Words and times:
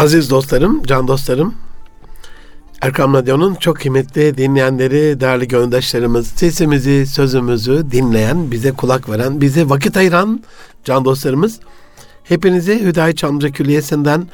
Aziz 0.00 0.30
dostlarım, 0.30 0.82
can 0.82 1.08
dostlarım, 1.08 1.54
Erkam 2.82 3.14
Radyo'nun 3.14 3.54
çok 3.54 3.76
kıymetli 3.76 4.38
dinleyenleri, 4.38 5.20
değerli 5.20 5.48
gönüldaşlarımız, 5.48 6.26
sesimizi, 6.26 7.06
sözümüzü 7.06 7.86
dinleyen, 7.90 8.50
bize 8.50 8.72
kulak 8.72 9.10
veren, 9.10 9.40
bize 9.40 9.68
vakit 9.68 9.96
ayıran 9.96 10.42
can 10.84 11.04
dostlarımız, 11.04 11.60
hepinizi 12.24 12.84
Hüdayi 12.84 13.16
Çamlıca 13.16 13.50
Külliyesi'nden, 13.50 14.28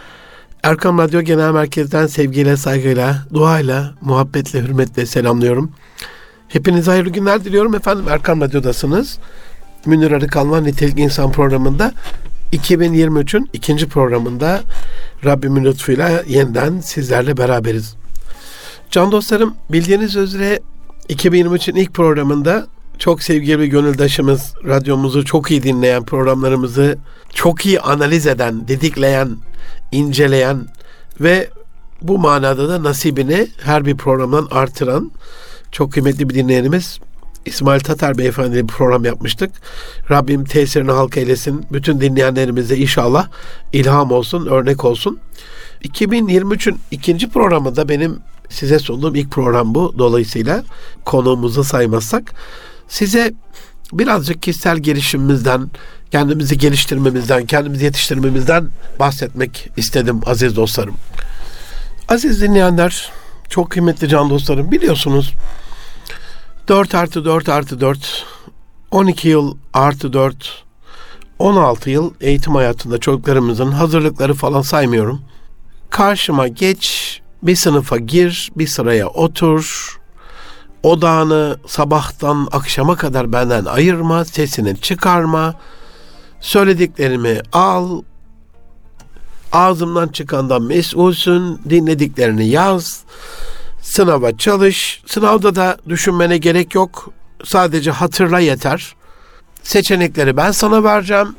Erkam 0.62 0.98
Radyo 0.98 1.20
Genel 1.20 1.50
Merkez'den 1.50 2.06
sevgiyle, 2.06 2.56
saygıyla, 2.56 3.26
duayla, 3.34 3.94
muhabbetle, 4.00 4.62
hürmetle 4.62 5.06
selamlıyorum. 5.06 5.72
Hepinize 6.48 6.90
hayırlı 6.90 7.10
günler 7.10 7.44
diliyorum 7.44 7.74
efendim. 7.74 8.04
Erkam 8.10 8.40
Radyo'dasınız. 8.40 9.18
Münir 9.86 10.10
Arıkan'la 10.10 10.60
Nitelik 10.60 10.98
İnsan 10.98 11.32
programında 11.32 11.92
2023'ün 12.52 13.50
ikinci 13.52 13.88
programında 13.88 14.62
Rabbimin 15.24 15.64
lütfuyla 15.64 16.22
yeniden 16.26 16.80
sizlerle 16.80 17.36
beraberiz. 17.36 17.96
Can 18.90 19.12
dostlarım 19.12 19.54
bildiğiniz 19.72 20.16
üzere 20.16 20.60
2023'ün 21.08 21.76
ilk 21.76 21.94
programında 21.94 22.66
çok 22.98 23.22
sevgili 23.22 23.58
bir 23.58 23.66
gönüldaşımız 23.66 24.54
radyomuzu 24.64 25.24
çok 25.24 25.50
iyi 25.50 25.62
dinleyen 25.62 26.04
programlarımızı 26.04 26.98
çok 27.34 27.66
iyi 27.66 27.80
analiz 27.80 28.26
eden, 28.26 28.68
didikleyen, 28.68 29.36
inceleyen 29.92 30.66
ve 31.20 31.50
bu 32.02 32.18
manada 32.18 32.68
da 32.68 32.82
nasibini 32.82 33.48
her 33.62 33.86
bir 33.86 33.96
programdan 33.96 34.48
artıran 34.50 35.12
çok 35.72 35.92
kıymetli 35.92 36.28
bir 36.28 36.34
dinleyenimiz 36.34 36.98
İsmail 37.46 37.80
Tatar 37.80 38.18
Beyefendi 38.18 38.56
bir 38.56 38.66
program 38.66 39.04
yapmıştık. 39.04 39.50
Rabbim 40.10 40.44
tesirini 40.44 40.90
halk 40.90 41.16
eylesin. 41.16 41.66
Bütün 41.72 42.00
dinleyenlerimize 42.00 42.76
inşallah 42.76 43.28
ilham 43.72 44.12
olsun, 44.12 44.46
örnek 44.46 44.84
olsun. 44.84 45.18
2023'ün 45.84 46.78
ikinci 46.90 47.28
programı 47.28 47.76
da 47.76 47.88
benim 47.88 48.18
size 48.48 48.78
sunduğum 48.78 49.14
ilk 49.14 49.30
program 49.30 49.74
bu. 49.74 49.94
Dolayısıyla 49.98 50.64
konuğumuzu 51.04 51.64
saymazsak 51.64 52.34
size 52.88 53.32
birazcık 53.92 54.42
kişisel 54.42 54.76
gelişimimizden, 54.78 55.70
kendimizi 56.10 56.58
geliştirmemizden, 56.58 57.46
kendimizi 57.46 57.84
yetiştirmemizden 57.84 58.68
bahsetmek 58.98 59.68
istedim 59.76 60.20
aziz 60.26 60.56
dostlarım. 60.56 60.94
Aziz 62.08 62.42
dinleyenler, 62.42 63.12
çok 63.48 63.70
kıymetli 63.70 64.08
can 64.08 64.30
dostlarım 64.30 64.70
biliyorsunuz 64.70 65.34
4 66.68 66.94
artı 66.94 67.24
4 67.24 67.48
artı 67.48 67.80
4, 67.80 68.26
12 68.90 69.28
yıl 69.28 69.56
artı 69.74 70.12
4, 70.12 70.64
16 71.38 71.90
yıl 71.90 72.14
eğitim 72.20 72.54
hayatında 72.54 72.98
çocuklarımızın 72.98 73.72
hazırlıkları 73.72 74.34
falan 74.34 74.62
saymıyorum. 74.62 75.20
Karşıma 75.90 76.48
geç, 76.48 77.20
bir 77.42 77.56
sınıfa 77.56 77.96
gir, 77.96 78.52
bir 78.56 78.66
sıraya 78.66 79.08
otur. 79.08 79.96
Odağını 80.82 81.56
sabahtan 81.66 82.48
akşama 82.52 82.96
kadar 82.96 83.32
benden 83.32 83.64
ayırma, 83.64 84.24
sesini 84.24 84.80
çıkarma. 84.80 85.54
Söylediklerimi 86.40 87.40
al, 87.52 88.02
ağzımdan 89.52 90.08
çıkandan 90.08 90.62
mesulsün, 90.62 91.60
dinlediklerini 91.70 92.48
yaz, 92.48 93.04
Sınava 93.86 94.36
çalış. 94.36 95.02
Sınavda 95.06 95.54
da 95.54 95.76
düşünmene 95.88 96.38
gerek 96.38 96.74
yok. 96.74 97.10
Sadece 97.44 97.90
hatırla 97.90 98.38
yeter. 98.38 98.94
Seçenekleri 99.62 100.36
ben 100.36 100.50
sana 100.50 100.84
vereceğim. 100.84 101.36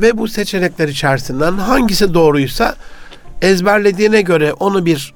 Ve 0.00 0.18
bu 0.18 0.28
seçenekler 0.28 0.88
içerisinden 0.88 1.52
hangisi 1.52 2.14
doğruysa 2.14 2.76
ezberlediğine 3.42 4.22
göre 4.22 4.52
onu 4.52 4.86
bir 4.86 5.14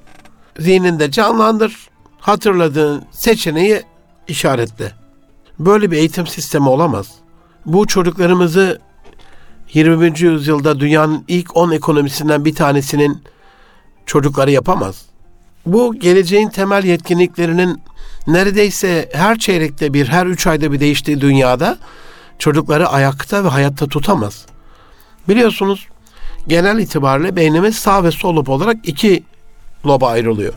zihninde 0.59 1.11
canlandır. 1.11 1.75
Hatırladığın 2.19 3.05
seçeneği 3.11 3.81
işaretle. 4.27 4.91
Böyle 5.59 5.91
bir 5.91 5.97
eğitim 5.97 6.27
sistemi 6.27 6.69
olamaz. 6.69 7.07
Bu 7.65 7.87
çocuklarımızı 7.87 8.79
20. 9.73 10.19
yüzyılda 10.19 10.79
dünyanın 10.79 11.25
ilk 11.27 11.57
10 11.57 11.71
ekonomisinden 11.71 12.45
bir 12.45 12.55
tanesinin 12.55 13.23
çocukları 14.05 14.51
yapamaz. 14.51 15.10
Bu 15.65 15.99
geleceğin 15.99 16.49
temel 16.49 16.83
yetkinliklerinin 16.83 17.81
neredeyse 18.27 19.09
her 19.13 19.37
çeyrekte 19.37 19.93
bir, 19.93 20.07
her 20.07 20.25
üç 20.25 20.47
ayda 20.47 20.71
bir 20.71 20.79
değiştiği 20.79 21.21
dünyada 21.21 21.77
çocukları 22.39 22.87
ayakta 22.87 23.43
ve 23.43 23.47
hayatta 23.47 23.87
tutamaz. 23.87 24.45
Biliyorsunuz 25.29 25.87
genel 26.47 26.79
itibariyle 26.79 27.35
beynimiz 27.35 27.75
sağ 27.75 28.03
ve 28.03 28.11
sol 28.11 28.35
lob 28.35 28.47
olarak 28.47 28.77
iki 28.83 29.23
loba 29.85 30.07
ayrılıyor. 30.07 30.53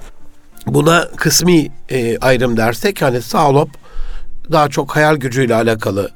Buna 0.67 1.09
kısmi 1.17 1.69
e, 1.89 2.19
ayrım 2.19 2.57
dersek 2.57 3.03
hani 3.03 3.23
sağ 3.23 3.55
lob 3.55 3.69
daha 4.53 4.69
çok 4.69 4.97
hayal 4.97 5.17
gücüyle 5.17 5.55
alakalı 5.55 6.11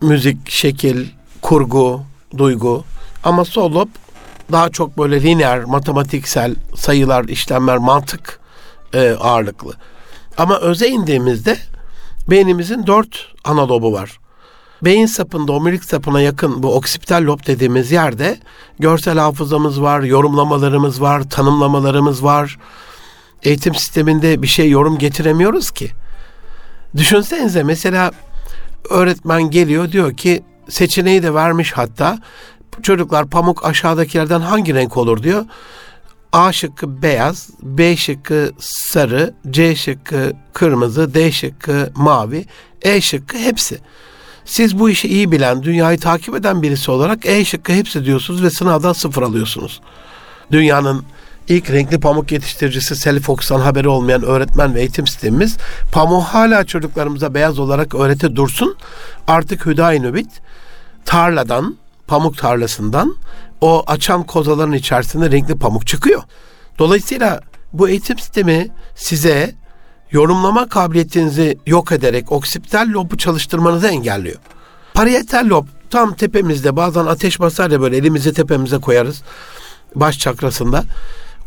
müzik, 0.00 0.50
şekil, 0.50 1.06
kurgu, 1.42 2.02
duygu 2.38 2.84
ama 3.24 3.44
sol 3.44 3.74
lob 3.74 3.88
daha 4.52 4.68
çok 4.68 4.98
böyle 4.98 5.22
lineer, 5.22 5.64
matematiksel 5.64 6.54
sayılar, 6.76 7.24
işlemler, 7.24 7.78
mantık 7.78 8.40
e, 8.94 9.10
ağırlıklı. 9.10 9.74
Ama 10.36 10.58
öze 10.58 10.88
indiğimizde 10.88 11.58
beynimizin 12.30 12.86
dört 12.86 13.32
ana 13.44 13.68
lobu 13.68 13.92
var. 13.92 14.18
Beyin 14.82 15.06
sapında, 15.06 15.52
omurilik 15.52 15.84
sapına 15.84 16.20
yakın 16.20 16.62
bu 16.62 16.74
oksipital 16.74 17.22
lob 17.22 17.46
dediğimiz 17.46 17.92
yerde 17.92 18.38
görsel 18.78 19.18
hafızamız 19.18 19.82
var, 19.82 20.00
yorumlamalarımız 20.00 21.00
var, 21.00 21.30
tanımlamalarımız 21.30 22.24
var. 22.24 22.58
Eğitim 23.42 23.74
sisteminde 23.74 24.42
bir 24.42 24.46
şey 24.46 24.70
yorum 24.70 24.98
getiremiyoruz 24.98 25.70
ki. 25.70 25.90
Düşünsenize 26.96 27.62
mesela 27.62 28.12
öğretmen 28.90 29.50
geliyor 29.50 29.92
diyor 29.92 30.16
ki 30.16 30.42
seçeneği 30.68 31.22
de 31.22 31.34
vermiş 31.34 31.72
hatta 31.72 32.18
çocuklar 32.84 33.26
pamuk 33.26 33.64
aşağıdakilerden 33.64 34.40
hangi 34.40 34.74
renk 34.74 34.96
olur 34.96 35.22
diyor. 35.22 35.44
A 36.32 36.52
şıkkı 36.52 37.02
beyaz, 37.02 37.50
B 37.62 37.96
şıkkı 37.96 38.52
sarı, 38.58 39.34
C 39.50 39.76
şıkkı 39.76 40.32
kırmızı, 40.52 41.14
D 41.14 41.32
şıkkı 41.32 41.92
mavi, 41.94 42.46
E 42.82 43.00
şıkkı 43.00 43.38
hepsi. 43.38 43.78
Siz 44.44 44.78
bu 44.78 44.90
işi 44.90 45.08
iyi 45.08 45.32
bilen, 45.32 45.62
dünyayı 45.62 45.98
takip 45.98 46.34
eden 46.34 46.62
birisi 46.62 46.90
olarak 46.90 47.26
E 47.26 47.44
şıkkı 47.44 47.72
hepsi 47.72 48.04
diyorsunuz 48.04 48.42
ve 48.42 48.50
sınavdan 48.50 48.92
sıfır 48.92 49.22
alıyorsunuz. 49.22 49.80
Dünyanın 50.52 51.04
ilk 51.48 51.70
renkli 51.70 52.00
pamuk 52.00 52.32
yetiştiricisi 52.32 52.96
Sally 52.96 53.20
Fox'tan 53.20 53.60
haberi 53.60 53.88
olmayan 53.88 54.22
öğretmen 54.22 54.74
ve 54.74 54.80
eğitim 54.80 55.06
sistemimiz 55.06 55.56
pamuğu 55.92 56.20
hala 56.20 56.64
çocuklarımıza 56.64 57.34
beyaz 57.34 57.58
olarak 57.58 57.94
öğrete 57.94 58.36
dursun. 58.36 58.76
Artık 59.26 59.66
Hüdayi 59.66 60.02
Nübit 60.02 60.28
tarladan, 61.04 61.76
pamuk 62.08 62.38
tarlasından 62.38 63.16
o 63.60 63.84
açan 63.86 64.22
kozaların 64.22 64.72
içerisinde 64.72 65.30
renkli 65.30 65.58
pamuk 65.58 65.86
çıkıyor. 65.86 66.22
Dolayısıyla 66.78 67.40
bu 67.72 67.88
eğitim 67.88 68.18
sistemi 68.18 68.68
size 68.94 69.54
yorumlama 70.10 70.68
kabiliyetinizi 70.68 71.58
yok 71.66 71.92
ederek 71.92 72.32
oksipital 72.32 72.88
lobu 72.88 73.16
çalıştırmanızı 73.16 73.88
engelliyor. 73.88 74.38
Parietal 74.94 75.48
lob 75.48 75.66
tam 75.90 76.14
tepemizde 76.14 76.76
bazen 76.76 77.06
ateş 77.06 77.40
basar 77.40 77.70
ya 77.70 77.80
böyle 77.80 77.96
elimizi 77.96 78.32
tepemize 78.32 78.78
koyarız 78.78 79.22
baş 79.94 80.18
çakrasında. 80.18 80.84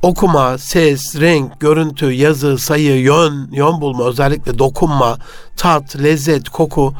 Okuma, 0.01 0.57
ses, 0.57 1.19
renk, 1.21 1.59
görüntü, 1.59 2.11
yazı, 2.11 2.57
sayı, 2.57 3.01
yön, 3.01 3.49
yön 3.51 3.81
bulma, 3.81 4.05
özellikle 4.05 4.59
dokunma, 4.59 5.17
tat, 5.57 5.95
lezzet, 5.95 6.49
koku 6.49 6.93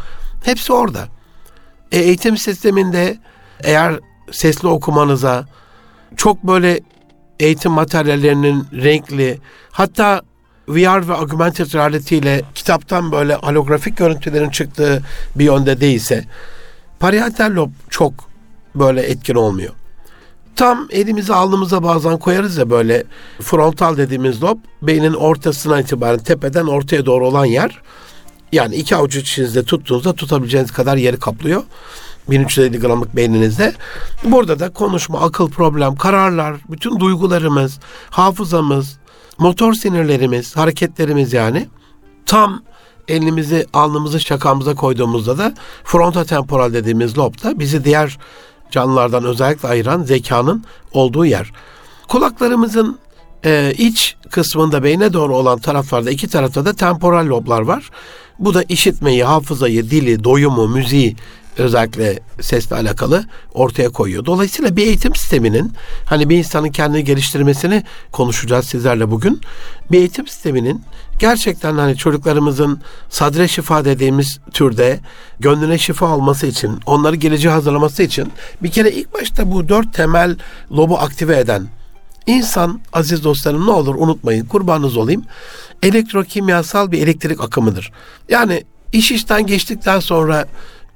hepsi 0.43 0.73
orada. 0.73 1.07
E, 1.91 1.99
eğitim 1.99 2.37
sisteminde 2.37 3.17
eğer 3.63 3.99
sesli 4.31 4.67
okumanıza 4.67 5.45
çok 6.17 6.43
böyle 6.43 6.79
eğitim 7.39 7.71
materyallerinin 7.71 8.67
renkli 8.73 9.39
hatta 9.71 10.21
VR 10.67 11.07
ve 11.07 11.13
augmented 11.13 11.73
reality 11.73 12.19
kitaptan 12.55 13.11
böyle 13.11 13.35
holografik 13.35 13.97
görüntülerin 13.97 14.49
çıktığı 14.49 15.03
bir 15.35 15.45
yönde 15.45 15.81
değilse 15.81 16.25
parietal 16.99 17.55
lob 17.55 17.69
çok 17.89 18.13
böyle 18.75 19.01
etkin 19.01 19.35
olmuyor. 19.35 19.73
Tam 20.55 20.87
elimizi 20.91 21.33
alnımıza 21.33 21.83
bazen 21.83 22.17
koyarız 22.19 22.57
ya 22.57 22.69
böyle 22.69 23.03
frontal 23.41 23.97
dediğimiz 23.97 24.43
lob 24.43 24.57
beynin 24.81 25.13
ortasına 25.13 25.81
itibaren 25.81 26.19
tepeden 26.19 26.65
ortaya 26.65 27.05
doğru 27.05 27.27
olan 27.27 27.45
yer 27.45 27.81
yani 28.51 28.75
iki 28.75 28.95
avuç 28.95 29.15
içinizde 29.15 29.63
tuttuğunuzda 29.63 30.13
tutabileceğiniz 30.13 30.71
kadar 30.71 30.97
yeri 30.97 31.19
kaplıyor. 31.19 31.63
1350 32.29 32.79
gramlık 32.79 33.15
beyninizde. 33.15 33.73
Burada 34.23 34.59
da 34.59 34.69
konuşma, 34.69 35.21
akıl 35.21 35.49
problem, 35.49 35.95
kararlar, 35.95 36.55
bütün 36.69 36.99
duygularımız, 36.99 37.79
hafızamız, 38.09 38.97
motor 39.37 39.73
sinirlerimiz, 39.73 40.57
hareketlerimiz 40.57 41.33
yani 41.33 41.67
tam 42.25 42.63
elimizi 43.07 43.65
alnımızı 43.73 44.19
şakamıza 44.19 44.75
koyduğumuzda 44.75 45.37
da 45.37 45.53
frontotemporal 45.83 46.73
dediğimiz 46.73 47.17
lobda 47.17 47.59
bizi 47.59 47.83
diğer 47.83 48.17
canlılardan 48.71 49.23
özellikle 49.23 49.67
ayıran 49.67 50.03
zekanın 50.03 50.63
olduğu 50.93 51.25
yer. 51.25 51.51
Kulaklarımızın 52.07 52.99
e, 53.45 53.73
iç 53.77 54.15
kısmında 54.29 54.83
beyne 54.83 55.13
doğru 55.13 55.35
olan 55.35 55.59
taraflarda 55.59 56.11
iki 56.11 56.27
tarafta 56.27 56.65
da 56.65 56.73
temporal 56.73 57.25
loblar 57.25 57.61
var. 57.61 57.89
Bu 58.39 58.53
da 58.53 58.63
işitmeyi, 58.63 59.23
hafızayı, 59.23 59.89
dili, 59.89 60.23
doyumu, 60.23 60.67
müziği 60.67 61.15
özellikle 61.63 62.19
sesle 62.41 62.75
alakalı 62.75 63.25
ortaya 63.53 63.89
koyuyor. 63.89 64.25
Dolayısıyla 64.25 64.75
bir 64.75 64.87
eğitim 64.87 65.15
sisteminin 65.15 65.73
hani 66.05 66.29
bir 66.29 66.37
insanın 66.37 66.71
kendini 66.71 67.03
geliştirmesini 67.03 67.83
konuşacağız 68.11 68.65
sizlerle 68.65 69.11
bugün. 69.11 69.41
Bir 69.91 69.97
eğitim 69.97 70.27
sisteminin 70.27 70.81
gerçekten 71.19 71.77
hani 71.77 71.97
çocuklarımızın 71.97 72.81
sadre 73.09 73.47
şifa 73.47 73.85
dediğimiz 73.85 74.39
türde 74.53 74.99
gönlüne 75.39 75.77
şifa 75.77 76.15
olması 76.15 76.47
için, 76.47 76.79
onları 76.85 77.15
geleceğe 77.15 77.49
hazırlaması 77.49 78.03
için 78.03 78.31
bir 78.63 78.71
kere 78.71 78.91
ilk 78.91 79.13
başta 79.13 79.51
bu 79.51 79.69
dört 79.69 79.93
temel 79.93 80.37
lobu 80.71 80.97
aktive 80.97 81.39
eden 81.39 81.67
insan 82.27 82.81
aziz 82.93 83.23
dostlarım 83.23 83.67
ne 83.67 83.71
olur 83.71 83.95
unutmayın 83.95 84.45
kurbanınız 84.45 84.97
olayım 84.97 85.25
elektrokimyasal 85.83 86.91
bir 86.91 87.03
elektrik 87.03 87.41
akımıdır. 87.41 87.91
Yani 88.29 88.63
iş 88.93 89.11
işten 89.11 89.47
geçtikten 89.47 89.99
sonra 89.99 90.45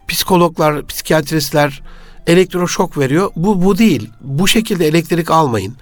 psikologlar, 0.08 0.88
psikiyatristler 0.88 1.82
elektroşok 2.28 2.98
veriyor. 2.98 3.32
Bu 3.36 3.66
bu 3.66 3.78
değil. 3.78 4.10
Bu 4.22 4.48
şekilde 4.48 4.88
elektrik 4.88 5.32
almayın. 5.32 5.76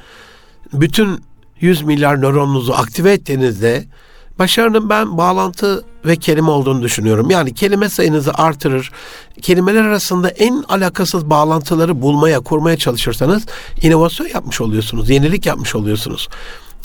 Bütün 0.73 1.23
100 1.59 1.81
milyar 1.81 2.21
nöronunuzu 2.21 2.73
aktive 2.73 3.11
ettiğinizde 3.11 3.85
başarının 4.39 4.89
ben 4.89 5.17
bağlantı 5.17 5.83
ve 6.05 6.15
kelime 6.15 6.49
olduğunu 6.49 6.81
düşünüyorum. 6.81 7.29
Yani 7.29 7.53
kelime 7.53 7.89
sayınızı 7.89 8.33
artırır. 8.33 8.91
Kelimeler 9.41 9.83
arasında 9.83 10.29
en 10.29 10.63
alakasız 10.69 11.29
bağlantıları 11.29 12.01
bulmaya, 12.01 12.39
kurmaya 12.39 12.77
çalışırsanız 12.77 13.45
inovasyon 13.81 14.27
yapmış 14.27 14.61
oluyorsunuz. 14.61 15.09
Yenilik 15.09 15.45
yapmış 15.45 15.75
oluyorsunuz. 15.75 16.29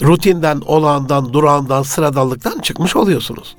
Rutinden, 0.03 0.61
olağandan, 0.67 1.33
durağından, 1.33 1.83
sıradanlıktan 1.83 2.59
çıkmış 2.59 2.97
oluyorsunuz. 2.97 3.57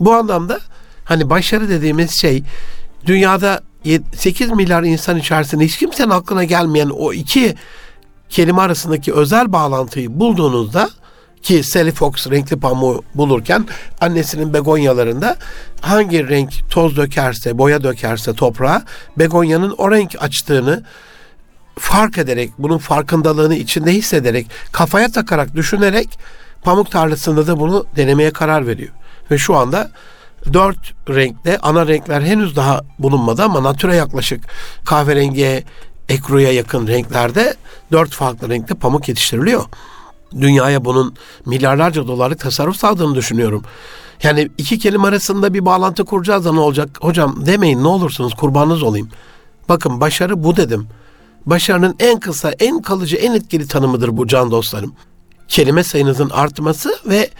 Bu 0.00 0.12
anlamda 0.14 0.60
hani 1.04 1.30
başarı 1.30 1.68
dediğimiz 1.68 2.20
şey 2.20 2.42
dünyada 3.06 3.60
8 4.14 4.50
milyar 4.50 4.82
insan 4.82 5.16
içerisinde 5.16 5.64
hiç 5.64 5.78
kimsenin 5.78 6.10
aklına 6.10 6.44
gelmeyen 6.44 6.90
o 6.90 7.12
iki 7.12 7.54
kelime 8.28 8.60
arasındaki 8.60 9.14
özel 9.14 9.52
bağlantıyı 9.52 10.20
bulduğunuzda 10.20 10.90
ki 11.42 11.62
Sally 11.62 11.92
Fox 11.92 12.30
renkli 12.30 12.60
pamuğu 12.60 13.02
bulurken 13.14 13.66
annesinin 14.00 14.54
begonyalarında 14.54 15.36
hangi 15.80 16.28
renk 16.28 16.70
toz 16.70 16.96
dökerse, 16.96 17.58
boya 17.58 17.82
dökerse 17.82 18.32
toprağa 18.32 18.82
begonyanın 19.18 19.74
o 19.78 19.90
renk 19.90 20.14
açtığını 20.20 20.84
fark 21.78 22.18
ederek, 22.18 22.50
bunun 22.58 22.78
farkındalığını 22.78 23.54
içinde 23.54 23.92
hissederek, 23.92 24.46
kafaya 24.72 25.12
takarak, 25.12 25.54
düşünerek 25.54 26.18
pamuk 26.62 26.90
tarlasında 26.90 27.46
da 27.46 27.60
bunu 27.60 27.86
denemeye 27.96 28.30
karar 28.30 28.66
veriyor. 28.66 28.92
Ve 29.30 29.38
şu 29.38 29.56
anda 29.56 29.90
dört 30.52 30.94
renkte 31.08 31.58
ana 31.58 31.86
renkler 31.86 32.20
henüz 32.20 32.56
daha 32.56 32.80
bulunmadı 32.98 33.42
ama 33.42 33.62
natura 33.62 33.94
yaklaşık 33.94 34.44
kahverengiye, 34.84 35.64
ekruya 36.08 36.52
yakın 36.52 36.86
renklerde 36.86 37.54
dört 37.92 38.10
farklı 38.10 38.48
renkte 38.48 38.74
pamuk 38.74 39.08
yetiştiriliyor. 39.08 39.64
Dünyaya 40.40 40.84
bunun 40.84 41.14
milyarlarca 41.46 42.06
dolarlık 42.06 42.40
tasarruf 42.40 42.76
sağladığını 42.76 43.14
düşünüyorum. 43.14 43.62
Yani 44.22 44.48
iki 44.58 44.78
kelime 44.78 45.08
arasında 45.08 45.54
bir 45.54 45.64
bağlantı 45.64 46.04
kuracağız 46.04 46.44
da 46.44 46.52
ne 46.52 46.60
olacak? 46.60 46.88
Hocam 47.00 47.46
demeyin 47.46 47.82
ne 47.82 47.88
olursunuz 47.88 48.34
kurbanınız 48.34 48.82
olayım. 48.82 49.08
Bakın 49.68 50.00
başarı 50.00 50.44
bu 50.44 50.56
dedim. 50.56 50.88
Başarının 51.46 51.96
en 51.98 52.20
kısa, 52.20 52.50
en 52.50 52.82
kalıcı, 52.82 53.16
en 53.16 53.32
etkili 53.32 53.68
tanımıdır 53.68 54.16
bu 54.16 54.26
can 54.26 54.50
dostlarım. 54.50 54.94
Kelime 55.48 55.84
sayınızın 55.84 56.30
artması 56.30 56.90
ve 57.06 57.30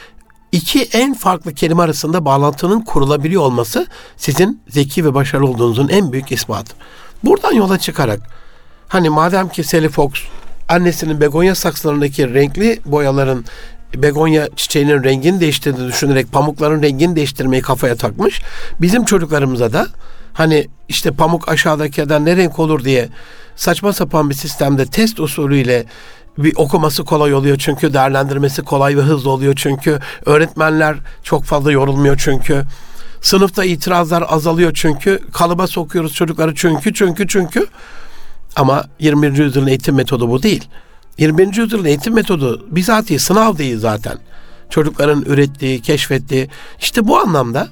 iki 0.53 0.83
en 0.83 1.15
farklı 1.15 1.55
kelime 1.55 1.83
arasında 1.83 2.25
bağlantının 2.25 2.81
kurulabiliyor 2.81 3.43
olması 3.43 3.87
sizin 4.17 4.63
zeki 4.69 5.05
ve 5.05 5.15
başarılı 5.15 5.49
olduğunuzun 5.49 5.89
en 5.89 6.13
büyük 6.13 6.33
ispatı. 6.33 6.75
Buradan 7.25 7.53
yola 7.53 7.79
çıkarak 7.79 8.21
hani 8.89 9.11
madem 9.11 9.49
ki 9.49 9.65
Sally 9.65 9.89
Fox 9.89 10.11
annesinin 10.69 11.21
begonya 11.21 11.55
saksılarındaki 11.55 12.35
renkli 12.35 12.81
boyaların 12.85 13.45
begonya 13.97 14.49
çiçeğinin 14.57 15.05
rengini 15.05 15.41
değiştirdiğini 15.41 15.89
düşünerek 15.89 16.33
pamukların 16.33 16.83
rengini 16.83 17.17
değiştirmeyi 17.17 17.63
kafaya 17.63 17.97
takmış. 17.97 18.43
Bizim 18.81 19.05
çocuklarımıza 19.05 19.73
da 19.73 19.87
hani 20.33 20.69
işte 20.89 21.11
pamuk 21.11 21.49
aşağıdakilerden 21.49 22.25
ne 22.25 22.37
renk 22.37 22.59
olur 22.59 22.85
diye 22.85 23.09
saçma 23.57 23.93
sapan 23.93 24.31
bir 24.31 24.35
sistemde 24.35 24.87
test 24.87 25.21
usulüyle 25.21 25.85
bir 26.39 26.53
okuması 26.57 27.05
kolay 27.05 27.35
oluyor 27.35 27.57
çünkü 27.59 27.95
değerlendirmesi 27.95 28.63
kolay 28.63 28.97
ve 28.97 29.01
hızlı 29.01 29.31
oluyor 29.31 29.55
çünkü 29.57 29.99
öğretmenler 30.27 30.97
çok 31.23 31.45
fazla 31.45 31.73
yorulmuyor 31.73 32.21
çünkü 32.25 32.65
sınıfta 33.21 33.65
itirazlar 33.65 34.25
azalıyor 34.29 34.73
çünkü 34.75 35.21
kalıba 35.33 35.67
sokuyoruz 35.67 36.15
çocukları 36.15 36.55
çünkü 36.55 36.95
çünkü 36.95 37.29
çünkü 37.29 37.67
ama 38.57 38.85
21. 39.01 39.39
yüzyılın 39.39 39.67
eğitim 39.67 39.95
metodu 39.95 40.29
bu 40.29 40.43
değil. 40.43 40.69
21. 41.19 41.57
yüzyılın 41.57 41.85
eğitim 41.85 42.15
metodu 42.15 42.67
bizatihi 42.71 43.19
sınav 43.19 43.59
değil 43.59 43.79
zaten. 43.79 44.19
Çocukların 44.71 45.23
ürettiği, 45.23 45.83
keşfettiği. 45.83 46.49
işte 46.81 47.09
bu 47.09 47.19
anlamda 47.19 47.69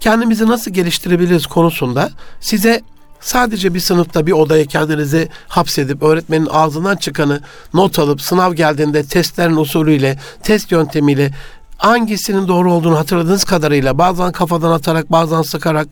kendimizi 0.00 0.46
nasıl 0.46 0.70
geliştirebiliriz 0.70 1.46
konusunda 1.46 2.10
size 2.40 2.82
sadece 3.22 3.74
bir 3.74 3.80
sınıfta 3.80 4.26
bir 4.26 4.32
odaya 4.32 4.66
kendinizi 4.66 5.28
hapsedip 5.48 6.02
öğretmenin 6.02 6.48
ağzından 6.50 6.96
çıkanı 6.96 7.40
not 7.74 7.98
alıp 7.98 8.20
sınav 8.20 8.52
geldiğinde 8.52 9.04
testlerin 9.04 9.56
usulüyle, 9.56 10.18
test 10.42 10.72
yöntemiyle 10.72 11.30
hangisinin 11.76 12.48
doğru 12.48 12.72
olduğunu 12.72 12.98
hatırladığınız 12.98 13.44
kadarıyla 13.44 13.98
bazen 13.98 14.32
kafadan 14.32 14.70
atarak, 14.70 15.12
bazen 15.12 15.42
sıkarak, 15.42 15.88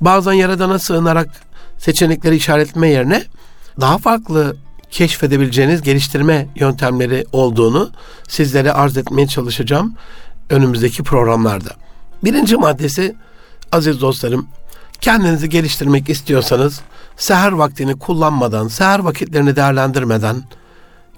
bazen 0.00 0.32
yaradana 0.32 0.78
sığınarak 0.78 1.28
seçenekleri 1.78 2.36
işaretleme 2.36 2.88
yerine 2.88 3.24
daha 3.80 3.98
farklı 3.98 4.56
keşfedebileceğiniz 4.90 5.82
geliştirme 5.82 6.48
yöntemleri 6.56 7.24
olduğunu 7.32 7.90
sizlere 8.28 8.72
arz 8.72 8.96
etmeye 8.96 9.26
çalışacağım 9.26 9.94
önümüzdeki 10.50 11.02
programlarda. 11.02 11.70
Birinci 12.24 12.56
maddesi 12.56 13.16
aziz 13.72 14.00
dostlarım 14.00 14.46
kendinizi 15.02 15.48
geliştirmek 15.48 16.08
istiyorsanız 16.08 16.80
seher 17.16 17.52
vaktini 17.52 17.98
kullanmadan, 17.98 18.68
seher 18.68 18.98
vakitlerini 18.98 19.56
değerlendirmeden 19.56 20.42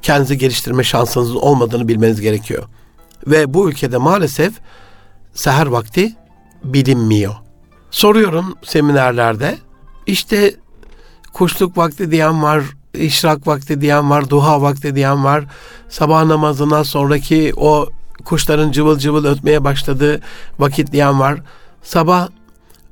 kendinizi 0.02 0.38
geliştirme 0.38 0.84
şansınızın 0.84 1.36
olmadığını 1.36 1.88
bilmeniz 1.88 2.20
gerekiyor. 2.20 2.64
Ve 3.26 3.54
bu 3.54 3.70
ülkede 3.70 3.98
maalesef 3.98 4.52
seher 5.34 5.66
vakti 5.66 6.12
bilinmiyor. 6.64 7.34
Soruyorum 7.90 8.56
seminerlerde 8.62 9.58
işte 10.06 10.54
kuşluk 11.32 11.76
vakti 11.76 12.10
diyen 12.10 12.42
var, 12.42 12.62
işrak 12.94 13.46
vakti 13.46 13.80
diyen 13.80 14.10
var, 14.10 14.30
duha 14.30 14.62
vakti 14.62 14.94
diyen 14.94 15.24
var. 15.24 15.44
Sabah 15.88 16.24
namazından 16.24 16.82
sonraki 16.82 17.52
o 17.56 17.88
kuşların 18.24 18.72
cıvıl 18.72 18.98
cıvıl 18.98 19.24
ötmeye 19.24 19.64
başladığı 19.64 20.20
vakit 20.58 20.92
diyen 20.92 21.20
var. 21.20 21.40
Sabah 21.82 22.28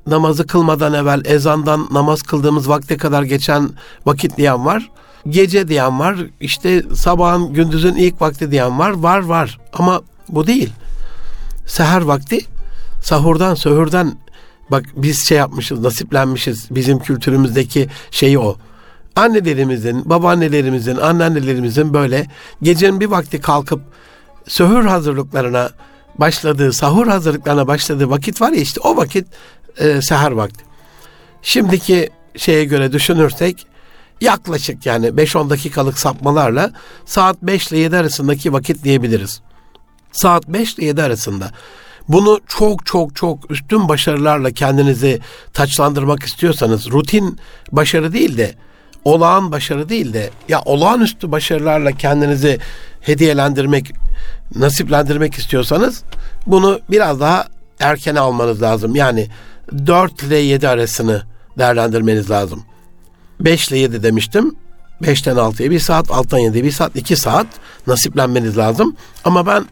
namazı 0.07 0.47
kılmadan 0.47 0.93
evvel 0.93 1.21
ezandan 1.25 1.87
namaz 1.91 2.21
kıldığımız 2.21 2.69
vakte 2.69 2.97
kadar 2.97 3.23
geçen 3.23 3.69
vakit 4.05 4.37
diyen 4.37 4.65
var. 4.65 4.89
Gece 5.29 5.67
diyen 5.67 5.99
var. 5.99 6.17
İşte 6.39 6.83
sabahın 6.95 7.53
gündüzün 7.53 7.95
ilk 7.95 8.21
vakti 8.21 8.51
diyen 8.51 8.79
var. 8.79 8.91
Var 8.91 9.19
var 9.19 9.59
ama 9.73 10.01
bu 10.29 10.47
değil. 10.47 10.73
Seher 11.67 12.01
vakti 12.01 12.39
sahurdan 13.03 13.55
söhürden 13.55 14.17
bak 14.71 14.85
biz 14.95 15.27
şey 15.27 15.37
yapmışız 15.37 15.79
nasiplenmişiz 15.79 16.67
bizim 16.71 16.99
kültürümüzdeki 16.99 17.89
şeyi 18.11 18.39
o. 18.39 18.55
Annelerimizin, 19.15 20.09
babaannelerimizin, 20.09 20.97
anneannelerimizin 20.97 21.93
böyle 21.93 22.27
gecenin 22.61 22.99
bir 22.99 23.05
vakti 23.05 23.41
kalkıp 23.41 23.81
söhür 24.47 24.85
hazırlıklarına 24.85 25.69
başladığı, 26.19 26.73
sahur 26.73 27.07
hazırlıklarına 27.07 27.67
başladığı 27.67 28.09
vakit 28.09 28.41
var 28.41 28.51
ya 28.51 28.61
işte 28.61 28.81
o 28.83 28.97
vakit 28.97 29.27
e, 29.77 30.01
seher 30.01 30.31
vakti. 30.31 30.63
Şimdiki 31.41 32.09
şeye 32.37 32.65
göre 32.65 32.91
düşünürsek 32.91 33.67
yaklaşık 34.21 34.85
yani 34.85 35.07
5-10 35.07 35.49
dakikalık 35.49 35.99
sapmalarla 35.99 36.71
saat 37.05 37.41
5 37.41 37.67
ile 37.67 37.79
7 37.79 37.97
arasındaki 37.97 38.53
vakit 38.53 38.83
diyebiliriz. 38.83 39.41
Saat 40.11 40.47
5 40.47 40.73
ile 40.73 40.85
7 40.85 41.03
arasında. 41.03 41.51
Bunu 42.07 42.39
çok 42.47 42.85
çok 42.85 43.15
çok 43.15 43.51
üstün 43.51 43.89
başarılarla 43.89 44.51
kendinizi 44.51 45.19
taçlandırmak 45.53 46.23
istiyorsanız 46.23 46.91
rutin 46.91 47.39
başarı 47.71 48.13
değil 48.13 48.37
de 48.37 48.55
olağan 49.05 49.51
başarı 49.51 49.89
değil 49.89 50.13
de 50.13 50.29
ya 50.49 50.61
olağanüstü 50.61 51.31
başarılarla 51.31 51.91
kendinizi 51.91 52.59
hediyelendirmek, 53.01 53.91
nasiplendirmek 54.55 55.33
istiyorsanız 55.33 56.03
bunu 56.47 56.79
biraz 56.89 57.19
daha 57.19 57.47
erken 57.79 58.15
almanız 58.15 58.61
lazım. 58.61 58.95
Yani 58.95 59.27
4 59.87 60.23
ile 60.23 60.37
7 60.37 60.67
arasını 60.67 61.23
değerlendirmeniz 61.57 62.29
lazım. 62.31 62.63
5 63.39 63.69
ile 63.69 63.77
7 63.77 64.03
demiştim. 64.03 64.55
5'ten 65.01 65.35
6'ya 65.35 65.71
1 65.71 65.79
saat, 65.79 66.07
6'dan 66.07 66.39
7'ye 66.39 66.63
1 66.63 66.71
saat, 66.71 66.95
2 66.95 67.15
saat 67.15 67.47
nasiplenmeniz 67.87 68.57
lazım. 68.57 68.95
Ama 69.23 69.45
ben 69.45 69.65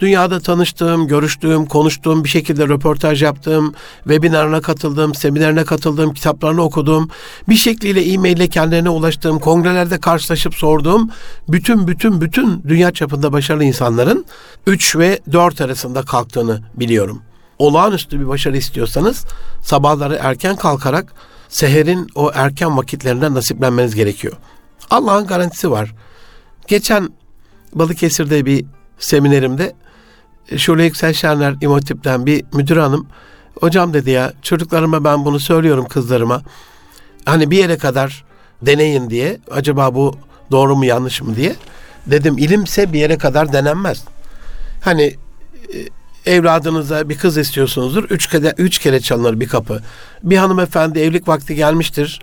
dünyada 0.00 0.40
tanıştığım, 0.40 1.06
görüştüğüm, 1.08 1.66
konuştuğum, 1.66 2.24
bir 2.24 2.28
şekilde 2.28 2.68
röportaj 2.68 3.22
yaptığım, 3.22 3.74
webinarına 4.04 4.60
katıldım, 4.60 5.14
seminerine 5.14 5.64
katıldım, 5.64 6.14
kitaplarını 6.14 6.62
okudum, 6.62 7.10
bir 7.48 7.56
şekliyle 7.56 8.12
e-mail 8.12 8.48
kendilerine 8.48 8.88
ulaştığım, 8.88 9.38
kongrelerde 9.38 10.00
karşılaşıp 10.00 10.54
sorduğum 10.54 11.10
bütün 11.48 11.88
bütün 11.88 12.20
bütün 12.20 12.62
dünya 12.68 12.90
çapında 12.90 13.32
başarılı 13.32 13.64
insanların 13.64 14.24
3 14.66 14.96
ve 14.96 15.20
4 15.32 15.60
arasında 15.60 16.02
kalktığını 16.02 16.60
biliyorum. 16.74 17.22
Olağanüstü 17.58 18.20
bir 18.20 18.28
başarı 18.28 18.56
istiyorsanız 18.56 19.24
sabahları 19.62 20.18
erken 20.22 20.56
kalkarak 20.56 21.14
seherin 21.48 22.06
o 22.14 22.30
erken 22.34 22.76
vakitlerinde 22.76 23.34
nasiplenmeniz 23.34 23.94
gerekiyor. 23.94 24.36
Allah'ın 24.90 25.26
garantisi 25.26 25.70
var. 25.70 25.94
Geçen 26.66 27.10
Balıkesir'de 27.74 28.46
bir 28.46 28.64
seminerimde 28.98 29.72
Şule 30.56 30.84
Yüksel 30.84 31.12
Şenler 31.12 31.54
İmotip'ten 31.60 32.26
bir 32.26 32.44
müdür 32.52 32.76
hanım 32.76 33.06
hocam 33.60 33.94
dedi 33.94 34.10
ya 34.10 34.32
çocuklarıma 34.42 35.04
ben 35.04 35.24
bunu 35.24 35.40
söylüyorum 35.40 35.86
kızlarıma 35.88 36.42
hani 37.24 37.50
bir 37.50 37.56
yere 37.56 37.78
kadar 37.78 38.24
deneyin 38.62 39.10
diye 39.10 39.40
acaba 39.50 39.94
bu 39.94 40.14
doğru 40.50 40.76
mu 40.76 40.84
yanlış 40.84 41.22
mı 41.22 41.36
diye 41.36 41.56
dedim 42.06 42.38
ilimse 42.38 42.92
bir 42.92 42.98
yere 42.98 43.18
kadar 43.18 43.52
denenmez. 43.52 44.04
Hani 44.80 45.02
e, 45.02 45.16
evladınıza 46.26 47.08
bir 47.08 47.18
kız 47.18 47.38
istiyorsunuzdur. 47.38 48.04
Üç 48.04 48.26
kere, 48.26 48.54
üç 48.58 48.78
kere 48.78 49.00
çalınır 49.00 49.40
bir 49.40 49.48
kapı. 49.48 49.80
Bir 50.22 50.36
hanımefendi 50.36 50.98
evlilik 50.98 51.28
vakti 51.28 51.54
gelmiştir. 51.54 52.20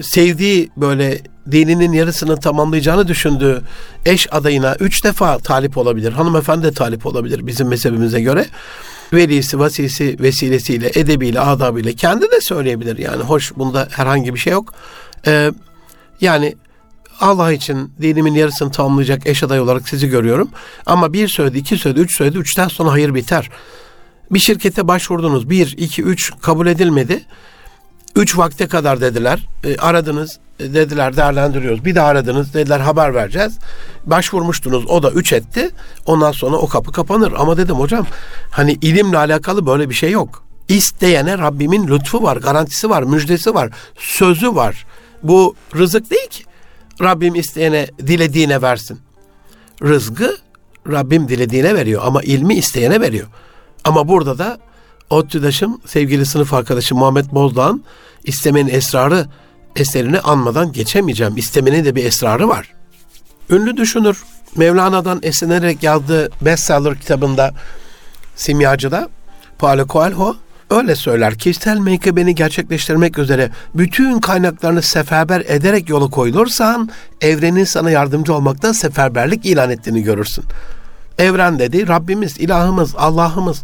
Sevdiği 0.00 0.70
böyle 0.76 1.20
dininin 1.50 1.92
yarısını 1.92 2.36
tamamlayacağını 2.36 3.08
düşündüğü 3.08 3.62
eş 4.06 4.34
adayına 4.34 4.76
üç 4.80 5.04
defa 5.04 5.38
talip 5.38 5.76
olabilir. 5.76 6.12
Hanımefendi 6.12 6.64
de 6.66 6.72
talip 6.72 7.06
olabilir 7.06 7.46
bizim 7.46 7.68
mezhebimize 7.68 8.20
göre. 8.20 8.46
Velisi, 9.12 9.58
vasisi 9.58 10.16
vesilesiyle, 10.20 10.90
edebiyle, 10.94 11.40
adabıyla 11.40 11.92
kendi 11.92 12.30
de 12.30 12.40
söyleyebilir. 12.40 12.98
Yani 12.98 13.22
hoş 13.22 13.56
bunda 13.56 13.88
herhangi 13.90 14.34
bir 14.34 14.38
şey 14.38 14.52
yok. 14.52 14.74
Ee, 15.26 15.52
yani 16.20 16.56
Allah 17.20 17.52
için 17.52 17.92
dinimin 18.02 18.34
yarısını 18.34 18.70
tamamlayacak 18.70 19.26
eş 19.26 19.42
adayı 19.42 19.62
olarak 19.62 19.88
sizi 19.88 20.08
görüyorum. 20.08 20.50
Ama 20.86 21.12
bir 21.12 21.28
söyledi, 21.28 21.58
iki 21.58 21.78
söyledi, 21.78 22.00
üç 22.00 22.16
söyledi, 22.16 22.38
üçten 22.38 22.68
sonra 22.68 22.92
hayır 22.92 23.14
biter. 23.14 23.50
Bir 24.30 24.38
şirkete 24.38 24.88
başvurdunuz, 24.88 25.50
bir, 25.50 25.74
iki, 25.78 26.02
üç 26.02 26.32
kabul 26.40 26.66
edilmedi. 26.66 27.24
Üç 28.16 28.38
vakte 28.38 28.66
kadar 28.66 29.00
dediler. 29.00 29.46
E, 29.64 29.76
aradınız 29.76 30.38
e, 30.60 30.74
dediler 30.74 31.16
değerlendiriyoruz. 31.16 31.84
Bir 31.84 31.94
daha 31.94 32.06
aradınız 32.06 32.54
dediler 32.54 32.80
haber 32.80 33.14
vereceğiz. 33.14 33.58
Başvurmuştunuz 34.06 34.86
o 34.86 35.02
da 35.02 35.10
üç 35.10 35.32
etti. 35.32 35.70
Ondan 36.06 36.32
sonra 36.32 36.56
o 36.56 36.68
kapı 36.68 36.92
kapanır. 36.92 37.32
Ama 37.36 37.56
dedim 37.56 37.74
hocam 37.74 38.06
hani 38.50 38.72
ilimle 38.72 39.18
alakalı 39.18 39.66
böyle 39.66 39.90
bir 39.90 39.94
şey 39.94 40.10
yok. 40.10 40.44
İsteyene 40.68 41.38
Rabbimin 41.38 41.88
lütfu 41.88 42.22
var, 42.22 42.36
garantisi 42.36 42.90
var, 42.90 43.02
müjdesi 43.02 43.54
var, 43.54 43.70
sözü 43.98 44.54
var. 44.54 44.86
Bu 45.22 45.54
rızık 45.76 46.10
değil 46.10 46.28
ki. 46.28 46.45
Rabbim 47.02 47.34
isteyene 47.34 47.86
dilediğine 48.06 48.62
versin. 48.62 49.00
Rızgı 49.82 50.36
Rabbim 50.88 51.28
dilediğine 51.28 51.74
veriyor 51.74 52.02
ama 52.04 52.22
ilmi 52.22 52.54
isteyene 52.54 53.00
veriyor. 53.00 53.26
Ama 53.84 54.08
burada 54.08 54.38
da 54.38 54.58
ODTÜ'daşım 55.10 55.80
sevgili 55.86 56.26
sınıf 56.26 56.54
arkadaşım 56.54 56.98
Muhammed 56.98 57.26
Bozdağ'ın 57.32 57.84
istemenin 58.24 58.68
esrarı 58.68 59.26
eserini 59.76 60.20
anmadan 60.20 60.72
geçemeyeceğim. 60.72 61.36
İstemenin 61.36 61.84
de 61.84 61.94
bir 61.94 62.04
esrarı 62.04 62.48
var. 62.48 62.74
Ünlü 63.50 63.76
düşünür 63.76 64.24
Mevlana'dan 64.56 65.20
esinlenerek 65.22 65.82
yazdığı 65.82 66.30
bestseller 66.40 66.98
kitabında 67.00 67.54
Simyacı'da 68.36 69.08
Paulo 69.58 69.86
Coelho 69.86 70.36
öyle 70.70 70.94
söyler. 70.94 71.34
Kişisel 71.34 71.78
menkıbeni 71.78 72.34
gerçekleştirmek 72.34 73.18
üzere 73.18 73.50
bütün 73.74 74.20
kaynaklarını 74.20 74.82
seferber 74.82 75.40
ederek 75.40 75.88
yola 75.88 76.10
koyulursan 76.10 76.90
evrenin 77.20 77.64
sana 77.64 77.90
yardımcı 77.90 78.34
olmakta 78.34 78.74
seferberlik 78.74 79.46
ilan 79.46 79.70
ettiğini 79.70 80.02
görürsün. 80.02 80.44
Evren 81.18 81.58
dedi 81.58 81.88
Rabbimiz, 81.88 82.38
ilahımız, 82.38 82.94
Allah'ımız, 82.96 83.62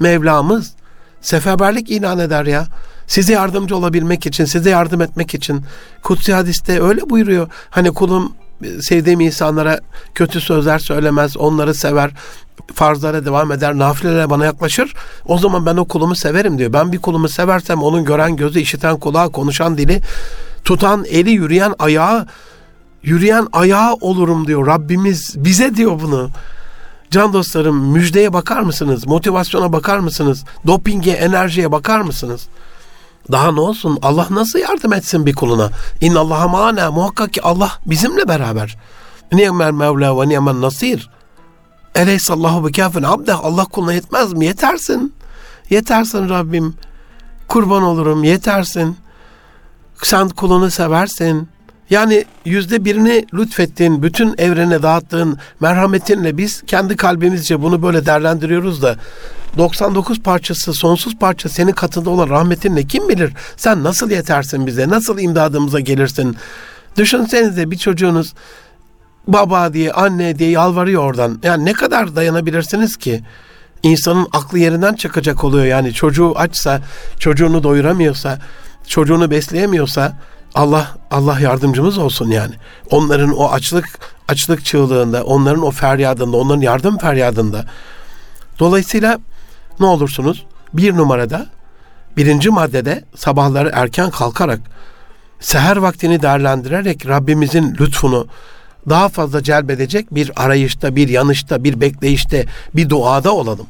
Mevlamız 0.00 0.72
seferberlik 1.20 1.90
ilan 1.90 2.18
eder 2.18 2.46
ya. 2.46 2.66
Size 3.06 3.32
yardımcı 3.32 3.76
olabilmek 3.76 4.26
için, 4.26 4.44
size 4.44 4.70
yardım 4.70 5.02
etmek 5.02 5.34
için. 5.34 5.64
Kutsi 6.02 6.32
hadiste 6.32 6.82
öyle 6.82 7.10
buyuruyor. 7.10 7.48
Hani 7.70 7.90
kulum 7.94 8.32
sevdiğim 8.80 9.20
insanlara 9.20 9.80
kötü 10.14 10.40
sözler 10.40 10.78
söylemez, 10.78 11.36
onları 11.36 11.74
sever, 11.74 12.10
farzlara 12.74 13.24
devam 13.24 13.52
eder, 13.52 13.78
nafilelere 13.78 14.30
bana 14.30 14.44
yaklaşır. 14.44 14.94
O 15.26 15.38
zaman 15.38 15.66
ben 15.66 15.76
o 15.76 15.84
kulumu 15.84 16.14
severim 16.14 16.58
diyor. 16.58 16.72
Ben 16.72 16.92
bir 16.92 16.98
kulumu 16.98 17.28
seversem 17.28 17.82
onun 17.82 18.04
gören 18.04 18.36
gözü, 18.36 18.60
işiten 18.60 18.96
kulağı, 18.96 19.32
konuşan 19.32 19.78
dili, 19.78 20.00
tutan 20.64 21.04
eli, 21.04 21.30
yürüyen 21.30 21.74
ayağı, 21.78 22.26
yürüyen 23.02 23.46
ayağı 23.52 23.94
olurum 23.94 24.46
diyor. 24.46 24.66
Rabbimiz 24.66 25.34
bize 25.36 25.76
diyor 25.76 26.00
bunu. 26.02 26.30
Can 27.10 27.32
dostlarım 27.32 27.92
müjdeye 27.92 28.32
bakar 28.32 28.60
mısınız? 28.60 29.06
Motivasyona 29.06 29.72
bakar 29.72 29.98
mısınız? 29.98 30.44
Dopinge, 30.66 31.10
enerjiye 31.10 31.72
bakar 31.72 32.00
mısınız? 32.00 32.48
Daha 33.32 33.52
ne 33.52 33.60
olsun? 33.60 33.98
Allah 34.02 34.26
nasıl 34.30 34.58
yardım 34.58 34.92
etsin 34.92 35.26
bir 35.26 35.34
kuluna? 35.34 35.70
İnna 36.00 36.20
Allah'a 36.20 36.48
ma'ana. 36.48 36.90
Muhakkak 36.90 37.32
ki 37.32 37.42
Allah 37.42 37.78
bizimle 37.86 38.28
beraber. 38.28 38.76
Ni'mel 39.32 39.72
Mevla 39.72 40.20
ve 40.20 40.28
ni'mel 40.28 40.60
nasir. 40.60 41.10
Eleysallahu 41.94 42.66
bi 42.66 42.72
kafin 42.72 43.02
abde. 43.02 43.34
Allah 43.34 43.64
kuluna 43.64 43.92
yetmez 43.92 44.32
mi? 44.32 44.44
Yetersin. 44.44 45.14
Yetersin 45.70 46.28
Rabbim. 46.28 46.74
Kurban 47.48 47.82
olurum. 47.82 48.24
Yetersin. 48.24 48.96
Sen 50.02 50.28
kulunu 50.28 50.70
seversin. 50.70 51.48
Yani 51.90 52.24
yüzde 52.44 52.84
birini 52.84 53.26
lütfettiğin, 53.34 54.02
bütün 54.02 54.34
evrene 54.38 54.82
dağıttığın 54.82 55.38
merhametinle 55.60 56.36
biz 56.36 56.62
kendi 56.66 56.96
kalbimizce 56.96 57.62
bunu 57.62 57.82
böyle 57.82 58.06
değerlendiriyoruz 58.06 58.82
da 58.82 58.96
99 59.58 60.22
parçası, 60.22 60.72
sonsuz 60.72 61.18
parça 61.18 61.48
senin 61.48 61.72
katında 61.72 62.10
olan 62.10 62.28
rahmetinle 62.28 62.84
kim 62.84 63.08
bilir 63.08 63.32
sen 63.56 63.84
nasıl 63.84 64.10
yetersin 64.10 64.66
bize, 64.66 64.88
nasıl 64.88 65.18
imdadımıza 65.18 65.80
gelirsin. 65.80 66.36
Düşünsenize 66.96 67.70
bir 67.70 67.78
çocuğunuz 67.78 68.34
baba 69.26 69.72
diye, 69.72 69.92
anne 69.92 70.38
diye 70.38 70.50
yalvarıyor 70.50 71.02
oradan. 71.02 71.38
Yani 71.42 71.64
ne 71.64 71.72
kadar 71.72 72.16
dayanabilirsiniz 72.16 72.96
ki? 72.96 73.24
İnsanın 73.82 74.28
aklı 74.32 74.58
yerinden 74.58 74.94
çıkacak 74.94 75.44
oluyor 75.44 75.64
yani 75.64 75.92
çocuğu 75.92 76.32
açsa, 76.36 76.80
çocuğunu 77.18 77.62
doyuramıyorsa, 77.62 78.38
çocuğunu 78.86 79.30
besleyemiyorsa 79.30 80.16
Allah 80.54 80.96
Allah 81.10 81.40
yardımcımız 81.40 81.98
olsun 81.98 82.30
yani. 82.30 82.54
Onların 82.90 83.36
o 83.36 83.48
açlık 83.48 83.98
açlık 84.28 84.64
çığlığında, 84.64 85.24
onların 85.24 85.62
o 85.62 85.70
feryadında, 85.70 86.36
onların 86.36 86.60
yardım 86.60 86.98
feryadında. 86.98 87.64
Dolayısıyla 88.58 89.18
ne 89.80 89.86
olursunuz? 89.86 90.46
Bir 90.72 90.96
numarada, 90.96 91.46
birinci 92.16 92.50
maddede 92.50 93.04
sabahları 93.16 93.70
erken 93.74 94.10
kalkarak, 94.10 94.60
seher 95.40 95.76
vaktini 95.76 96.22
değerlendirerek 96.22 97.08
Rabbimizin 97.08 97.76
lütfunu 97.80 98.26
daha 98.88 99.08
fazla 99.08 99.42
celbedecek 99.42 100.14
bir 100.14 100.32
arayışta, 100.36 100.96
bir 100.96 101.08
yanışta, 101.08 101.64
bir 101.64 101.80
bekleyişte, 101.80 102.46
bir 102.74 102.88
duada 102.88 103.34
olalım. 103.34 103.66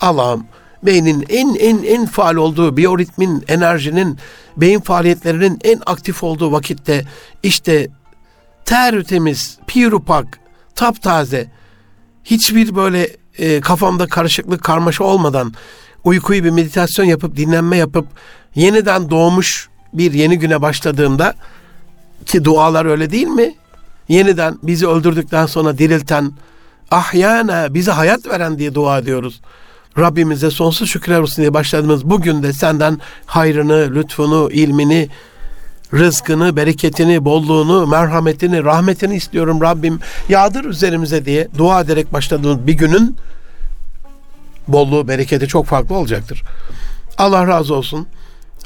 Allah'ım 0.00 0.46
beynin 0.86 1.26
en 1.28 1.54
en 1.54 1.82
en 1.82 2.06
faal 2.06 2.34
olduğu, 2.34 2.76
biyoritmin, 2.76 3.44
enerjinin, 3.48 4.18
beyin 4.56 4.80
faaliyetlerinin 4.80 5.58
en 5.64 5.80
aktif 5.86 6.22
olduğu 6.22 6.52
vakitte 6.52 7.04
işte 7.42 7.88
tertemiz, 8.64 9.58
pirupak, 9.66 10.40
taptaze, 10.74 11.50
hiçbir 12.24 12.74
böyle 12.76 13.10
e, 13.38 13.60
kafamda 13.60 14.06
karışıklık, 14.06 14.64
karmaşa 14.64 15.04
olmadan 15.04 15.54
uykuyu 16.04 16.44
bir 16.44 16.50
meditasyon 16.50 17.06
yapıp, 17.06 17.36
dinlenme 17.36 17.76
yapıp 17.76 18.06
yeniden 18.54 19.10
doğmuş 19.10 19.68
bir 19.92 20.12
yeni 20.12 20.38
güne 20.38 20.62
başladığımda 20.62 21.34
ki 22.26 22.44
dualar 22.44 22.86
öyle 22.86 23.10
değil 23.10 23.26
mi? 23.26 23.54
Yeniden 24.08 24.58
bizi 24.62 24.88
öldürdükten 24.88 25.46
sonra 25.46 25.78
dirilten, 25.78 26.32
ahyana 26.90 27.74
bize 27.74 27.90
hayat 27.90 28.26
veren 28.26 28.58
diye 28.58 28.74
dua 28.74 28.98
ediyoruz. 28.98 29.40
Rabbimize 29.98 30.50
sonsuz 30.50 30.88
şükürler 30.88 31.20
olsun 31.20 31.36
diye 31.36 31.54
başladığımız 31.54 32.04
bugün 32.04 32.42
de 32.42 32.52
senden 32.52 33.00
hayrını, 33.26 33.94
lütfunu, 33.94 34.50
ilmini, 34.52 35.08
rızkını, 35.94 36.56
bereketini, 36.56 37.24
bolluğunu, 37.24 37.86
merhametini, 37.86 38.64
rahmetini 38.64 39.16
istiyorum 39.16 39.60
Rabbim. 39.60 40.00
Yağdır 40.28 40.64
üzerimize 40.64 41.24
diye 41.24 41.48
dua 41.58 41.80
ederek 41.80 42.12
başladığımız 42.12 42.66
bir 42.66 42.72
günün 42.72 43.16
bolluğu, 44.68 45.08
bereketi 45.08 45.48
çok 45.48 45.66
farklı 45.66 45.94
olacaktır. 45.94 46.42
Allah 47.18 47.46
razı 47.46 47.74
olsun. 47.74 48.06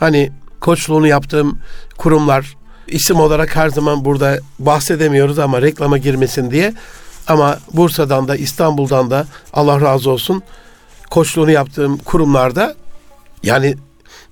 Hani 0.01 0.33
koçluğunu 0.61 1.07
yaptığım 1.07 1.59
kurumlar 1.97 2.57
isim 2.87 3.21
olarak 3.21 3.57
her 3.57 3.69
zaman 3.69 4.05
burada 4.05 4.39
bahsedemiyoruz 4.59 5.39
ama 5.39 5.63
reklama 5.63 5.99
girmesin 5.99 6.51
diye 6.51 6.75
Ama 7.29 7.59
Bursa'dan 7.73 8.29
da 8.29 8.37
İstanbul'dan 8.37 9.11
da 9.11 9.27
Allah 9.53 9.81
razı 9.81 10.11
olsun 10.11 10.43
koçluğunu 11.11 11.51
yaptığım 11.51 11.99
kurumlarda 11.99 12.75
yani 13.43 13.77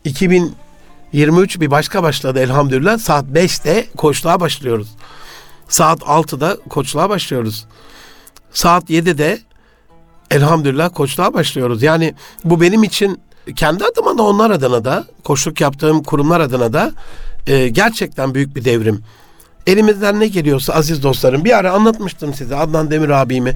2023 0.05 1.61
bir 1.61 1.71
başka 1.71 2.03
başladı 2.03 2.41
elhamdülillah. 2.41 2.99
Saat 2.99 3.25
5'te 3.25 3.87
koçluğa 3.97 4.41
başlıyoruz. 4.41 4.89
Saat 5.69 6.01
6'da 6.01 6.57
koçluğa 6.69 7.09
başlıyoruz. 7.11 7.67
Saat 8.53 8.91
7'de 8.91 9.39
elhamdülillah 10.31 10.91
koçluğa 10.95 11.35
başlıyoruz. 11.35 11.83
Yani 11.83 12.15
bu 12.45 12.61
benim 12.61 12.83
için 12.83 13.21
kendi 13.57 13.85
adıma 13.85 14.19
da 14.19 14.23
onlar 14.23 14.51
adına 14.51 14.85
da 14.85 15.05
koçluk 15.25 15.61
yaptığım 15.61 16.03
kurumlar 16.03 16.41
adına 16.41 16.73
da 16.73 16.93
e, 17.47 17.69
gerçekten 17.69 18.35
büyük 18.35 18.57
bir 18.57 18.65
devrim. 18.65 19.03
Elimizden 19.67 20.21
ne 20.21 20.27
geliyorsa 20.29 20.73
aziz 20.73 21.03
dostlarım 21.03 21.45
bir 21.45 21.59
ara 21.59 21.73
anlatmıştım 21.73 22.35
size 22.35 22.57
Adnan 22.57 22.91
Demir 22.91 23.09
abimi 23.09 23.55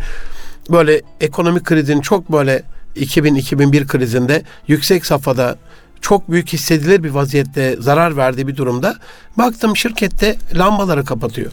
böyle 0.70 1.02
ekonomik 1.20 1.64
krizin 1.64 2.00
çok 2.00 2.32
böyle 2.32 2.62
2000-2001 2.96 3.86
krizinde 3.86 4.42
yüksek 4.68 5.06
safhada 5.06 5.58
çok 6.00 6.30
büyük 6.30 6.52
hissedilir 6.52 7.02
bir 7.02 7.10
vaziyette 7.10 7.76
zarar 7.78 8.16
verdiği 8.16 8.48
bir 8.48 8.56
durumda 8.56 8.96
baktım 9.38 9.76
şirkette 9.76 10.36
lambaları 10.54 11.04
kapatıyor. 11.04 11.52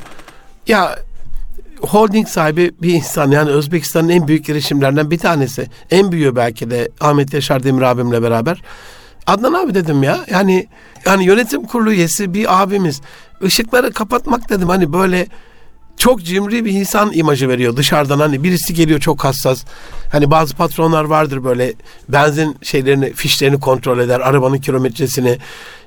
Ya 0.68 0.96
holding 1.82 2.28
sahibi 2.28 2.72
bir 2.82 2.94
insan 2.94 3.32
yani 3.32 3.50
Özbekistan'ın 3.50 4.10
en 4.10 4.28
büyük 4.28 4.46
girişimlerinden 4.46 5.12
bir 5.12 5.18
tanesi. 5.18 5.68
En 5.92 6.12
büyüğü 6.12 6.36
belki 6.36 6.70
de 6.70 6.90
Ahmet 7.00 7.34
Yaşar 7.34 7.64
Demir 7.64 7.82
abimle 7.82 8.22
beraber. 8.22 8.62
Adnan 9.28 9.54
abi 9.54 9.74
dedim 9.74 10.04
ya 10.04 10.26
yani 10.30 10.68
yani 11.06 11.26
yönetim 11.26 11.64
kurulu 11.64 11.92
üyesi 11.92 12.34
bir 12.34 12.62
abimiz 12.62 13.02
ışıkları 13.44 13.92
kapatmak 13.92 14.50
dedim 14.50 14.70
hani 14.70 14.94
böyle 14.94 15.28
çok 15.98 16.24
cimri 16.24 16.66
bir 16.66 16.72
insan 16.72 17.12
imajı 17.14 17.50
veriyor 17.50 17.78
dışarıdan 17.78 18.20
hani 18.20 18.44
birisi 18.44 18.74
geliyor 18.74 19.00
çok 19.00 19.24
hassas. 19.24 19.64
Hani 20.12 20.32
bazı 20.32 20.56
patronlar 20.56 21.04
vardır 21.04 21.44
böyle 21.44 21.74
benzin 22.10 22.58
şeylerini 22.62 23.14
fişlerini 23.14 23.60
kontrol 23.60 24.00
eder 24.00 24.20
arabanın 24.20 24.58
kilometresini 24.58 25.38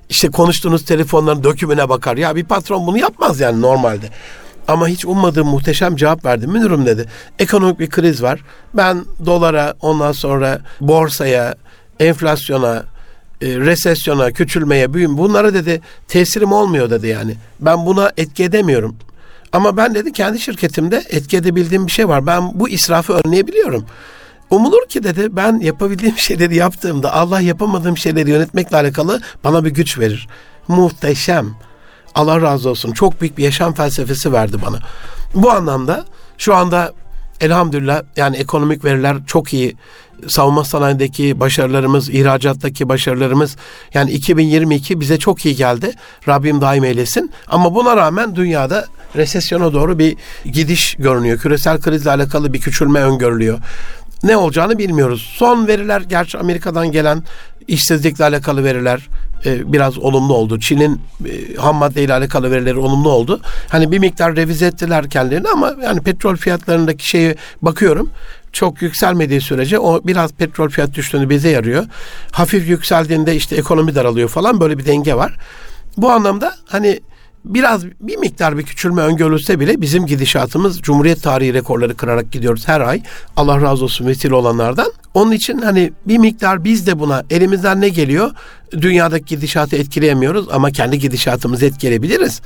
işte 0.09 0.29
konuştuğunuz 0.29 0.85
telefonların 0.85 1.45
dökümüne 1.45 1.89
bakar. 1.89 2.17
Ya 2.17 2.37
bir 2.37 2.45
patron 2.45 2.87
bunu 2.87 2.99
yapmaz 2.99 3.41
yani 3.41 3.61
normalde. 3.61 4.07
Ama 4.69 4.89
hiç 4.89 5.05
ummadığım 5.05 5.49
muhteşem 5.49 5.97
cevap 5.97 6.25
verdi. 6.25 6.47
Müdürüm 6.47 6.87
dedi. 6.87 7.07
Ekonomik 7.39 7.81
bir 7.81 7.91
kriz 7.91 8.23
var. 8.23 8.41
Ben 8.75 9.05
dolara 9.27 9.75
ondan 9.81 10.13
sonra 10.13 10.61
borsaya, 10.81 11.55
enflasyona, 12.01 12.85
e, 13.43 13.47
resesyona, 13.47 14.31
küçülmeye, 14.31 14.95
büyüm 14.95 15.19
bunlara 15.19 15.55
dedi 15.55 15.81
tesirim 16.09 16.53
olmuyor 16.53 16.91
dedi 16.91 17.07
yani. 17.07 17.35
Ben 17.61 17.87
buna 17.87 18.13
etki 18.17 18.45
edemiyorum. 18.45 18.97
Ama 19.53 19.77
ben 19.77 19.95
dedi 19.95 20.13
kendi 20.13 20.41
şirketimde 20.41 21.05
etki 21.11 21.37
edebildiğim 21.37 21.87
bir 21.87 21.93
şey 21.93 22.09
var. 22.09 22.27
Ben 22.27 22.61
bu 22.61 22.69
israfı 22.69 23.13
önleyebiliyorum. 23.13 23.87
Umulur 24.51 24.87
ki 24.89 25.03
dedi 25.03 25.37
ben 25.37 25.61
yapabildiğim 25.61 26.15
şeyleri 26.19 26.57
yaptığımda 26.57 27.15
Allah 27.15 27.41
yapamadığım 27.41 27.97
şeyleri 27.97 28.31
yönetmekle 28.31 28.77
alakalı 28.77 29.21
bana 29.45 29.65
bir 29.65 29.71
güç 29.71 29.99
verir. 29.99 30.29
Muhteşem. 30.69 31.55
Allah 32.15 32.43
razı 32.43 32.71
olsun. 32.71 32.93
Çok 32.93 33.21
büyük 33.21 33.39
bir 33.39 33.45
yaşam 33.45 33.75
felsefesi 33.75 34.33
verdi 34.33 34.57
bana. 34.67 34.79
Bu 35.35 35.51
anlamda 35.51 36.05
şu 36.39 36.55
anda 36.55 36.93
elhamdülillah 37.41 38.03
yani 38.17 38.37
ekonomik 38.37 38.85
veriler 38.85 39.17
çok 39.27 39.55
iyi. 39.55 39.77
Savunma 40.29 40.65
sanayindeki 40.65 41.41
başarılarımız, 41.41 42.09
ihracattaki 42.09 42.89
başarılarımız 42.89 43.57
yani 43.95 44.11
2022 44.11 45.01
bize 45.01 45.19
çok 45.19 45.47
iyi 45.47 45.57
geldi. 45.57 45.93
Rabbim 46.29 46.61
daim 46.61 46.85
eylesin. 46.85 47.33
Ama 47.47 47.75
buna 47.75 47.97
rağmen 47.97 48.37
dünyada 48.37 48.87
resesyona 49.17 49.73
doğru 49.73 49.99
bir 49.99 50.17
gidiş 50.45 50.95
görünüyor. 50.99 51.39
Küresel 51.39 51.81
krizle 51.81 52.11
alakalı 52.11 52.53
bir 52.53 52.61
küçülme 52.61 53.01
öngörülüyor. 53.01 53.59
Ne 54.23 54.37
olacağını 54.37 54.79
bilmiyoruz. 54.79 55.33
Son 55.37 55.67
veriler 55.67 56.01
gerçi 56.01 56.39
Amerika'dan 56.39 56.93
gelen 56.93 57.23
işsizlikle 57.69 58.25
alakalı 58.25 58.65
veriler 58.65 59.09
e, 59.47 59.73
biraz 59.73 59.99
olumlu 59.99 60.35
oldu. 60.35 60.61
Çin'in 60.61 61.01
e, 61.27 61.55
ham 61.57 61.77
madde 61.77 62.03
ile 62.03 62.15
alakalı 62.15 62.51
verileri 62.51 62.79
olumlu 62.79 63.11
oldu. 63.11 63.41
Hani 63.69 63.93
bir 63.93 63.99
miktar 63.99 64.37
revize 64.37 64.67
ettiler 64.67 65.11
kendilerini 65.11 65.49
ama 65.49 65.75
yani 65.83 66.01
petrol 66.01 66.37
fiyatlarındaki 66.37 67.09
şeye 67.09 67.37
bakıyorum 67.63 68.11
çok 68.53 68.83
yükselmediği 68.83 69.41
sürece 69.41 69.79
o 69.79 70.01
biraz 70.05 70.33
petrol 70.33 70.69
fiyat 70.69 70.95
düştüğünü 70.95 71.31
bize 71.31 71.49
yarıyor. 71.49 71.87
Hafif 72.31 72.69
yükseldiğinde 72.69 73.37
işte 73.37 73.57
ekonomi 73.57 73.95
daralıyor 73.95 74.29
falan 74.29 74.61
böyle 74.61 74.79
bir 74.79 74.87
denge 74.87 75.15
var. 75.15 75.37
Bu 75.97 76.11
anlamda 76.11 76.55
hani 76.67 77.01
biraz 77.45 77.87
bir 77.87 78.17
miktar 78.17 78.59
bir 78.59 78.63
küçülme 78.63 79.03
öngörülse 79.03 79.61
bile 79.61 79.81
bizim 79.81 80.07
gidişatımız 80.07 80.81
Cumhuriyet 80.81 81.23
tarihi 81.23 81.55
rekorları 81.55 81.97
kırarak 81.97 82.33
gidiyoruz 82.33 82.69
her 82.69 82.81
ay. 82.81 83.03
Allah 83.37 83.61
razı 83.61 83.85
olsun 83.85 84.07
vesile 84.07 84.35
olanlardan. 84.35 84.93
Onun 85.15 85.33
için 85.33 85.59
hani 85.59 85.93
bir 86.07 86.19
miktar 86.19 86.65
biz 86.65 86.87
de 86.87 86.99
buna 86.99 87.23
elimizden 87.31 87.81
ne 87.81 87.89
geliyor? 87.89 88.31
Dünyadaki 88.73 89.25
gidişatı 89.25 89.77
etkileyemiyoruz 89.77 90.47
ama 90.51 90.71
kendi 90.71 90.99
gidişatımızı 90.99 91.67
etkileyebiliriz 91.67 92.41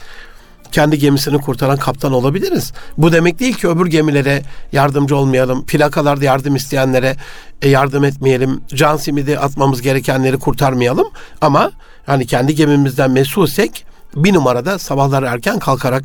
kendi 0.75 0.99
gemisini 0.99 1.39
kurtaran 1.39 1.77
kaptan 1.77 2.13
olabiliriz. 2.13 2.73
Bu 2.99 3.13
demek 3.13 3.39
değil 3.39 3.55
ki 3.55 3.69
öbür 3.69 3.87
gemilere 3.87 4.43
yardımcı 4.73 5.17
olmayalım. 5.17 5.67
Plakalarda 5.67 6.25
yardım 6.25 6.57
isteyenlere 6.57 7.17
e, 7.63 7.69
yardım 7.69 8.05
etmeyelim. 8.05 8.61
Can 8.69 8.97
simidi 8.97 9.39
atmamız 9.39 9.83
gerekenleri 9.83 10.39
kurtarmayalım. 10.39 11.09
Ama 11.41 11.73
hani 12.07 12.27
kendi 12.27 12.55
gemimizden 12.55 13.11
mesulsek 13.11 13.87
bir 14.17 14.35
numarada 14.35 14.79
sabahları 14.79 15.27
erken 15.27 15.59
kalkarak 15.59 16.05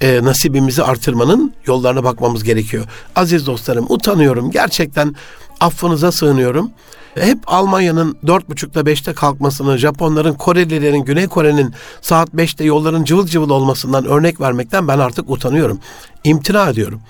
e, 0.00 0.24
nasibimizi 0.24 0.82
artırmanın 0.82 1.54
yollarına 1.66 2.04
bakmamız 2.04 2.44
gerekiyor. 2.44 2.84
Aziz 3.16 3.46
dostlarım 3.46 3.86
utanıyorum 3.88 4.50
gerçekten 4.50 5.14
affınıza 5.60 6.12
sığınıyorum. 6.12 6.70
Hep 7.14 7.38
Almanya'nın 7.46 8.16
dört 8.26 8.48
buçukta 8.50 8.86
beşte 8.86 9.12
kalkmasını, 9.12 9.78
Japonların, 9.78 10.34
Korelilerin, 10.34 11.04
Güney 11.04 11.26
Kore'nin 11.26 11.74
saat 12.00 12.34
beşte 12.34 12.64
yolların 12.64 13.04
cıvıl 13.04 13.26
cıvıl 13.26 13.50
olmasından 13.50 14.04
örnek 14.04 14.40
vermekten 14.40 14.88
ben 14.88 14.98
artık 14.98 15.30
utanıyorum. 15.30 15.80
İmtina 16.24 16.70
ediyorum. 16.70 17.00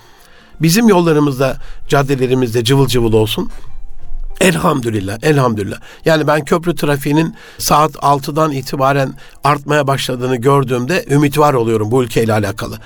Bizim 0.61 0.87
yollarımızda, 0.87 1.57
caddelerimizde 1.87 2.63
cıvıl 2.63 2.87
cıvıl 2.87 3.13
olsun. 3.13 3.49
Elhamdülillah, 4.39 5.17
elhamdülillah. 5.21 5.77
Yani 6.05 6.27
ben 6.27 6.45
köprü 6.45 6.75
trafiğinin 6.75 7.35
saat 7.57 7.91
6'dan 7.91 8.51
itibaren 8.51 9.13
artmaya 9.43 9.87
başladığını 9.87 10.35
gördüğümde 10.35 11.05
ümit 11.09 11.37
var 11.37 11.53
oluyorum 11.53 11.91
bu 11.91 12.03
ülkeyle 12.03 12.33
alakalı. 12.33 12.77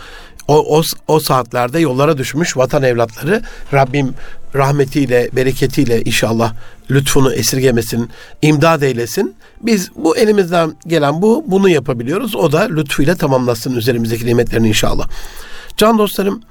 O, 0.48 0.78
o, 0.80 0.82
o 1.08 1.20
saatlerde 1.20 1.80
yollara 1.80 2.18
düşmüş 2.18 2.58
vatan 2.58 2.84
evlatları 2.84 3.42
Rabbim 3.74 4.14
rahmetiyle, 4.56 5.30
bereketiyle 5.34 6.02
inşallah 6.02 6.54
lütfunu 6.92 7.34
esirgemesin, 7.34 8.10
imdad 8.42 8.82
eylesin. 8.82 9.36
Biz 9.62 9.92
bu 9.96 10.18
elimizden 10.18 10.76
gelen 10.88 11.22
bu, 11.22 11.44
bunu 11.48 11.70
yapabiliyoruz. 11.70 12.36
O 12.36 12.52
da 12.52 12.60
lütfuyla 12.62 13.16
tamamlasın 13.16 13.76
üzerimizdeki 13.76 14.26
nimetlerini 14.26 14.68
inşallah. 14.68 15.08
Can 15.78 15.98
dostlarım, 15.98 16.42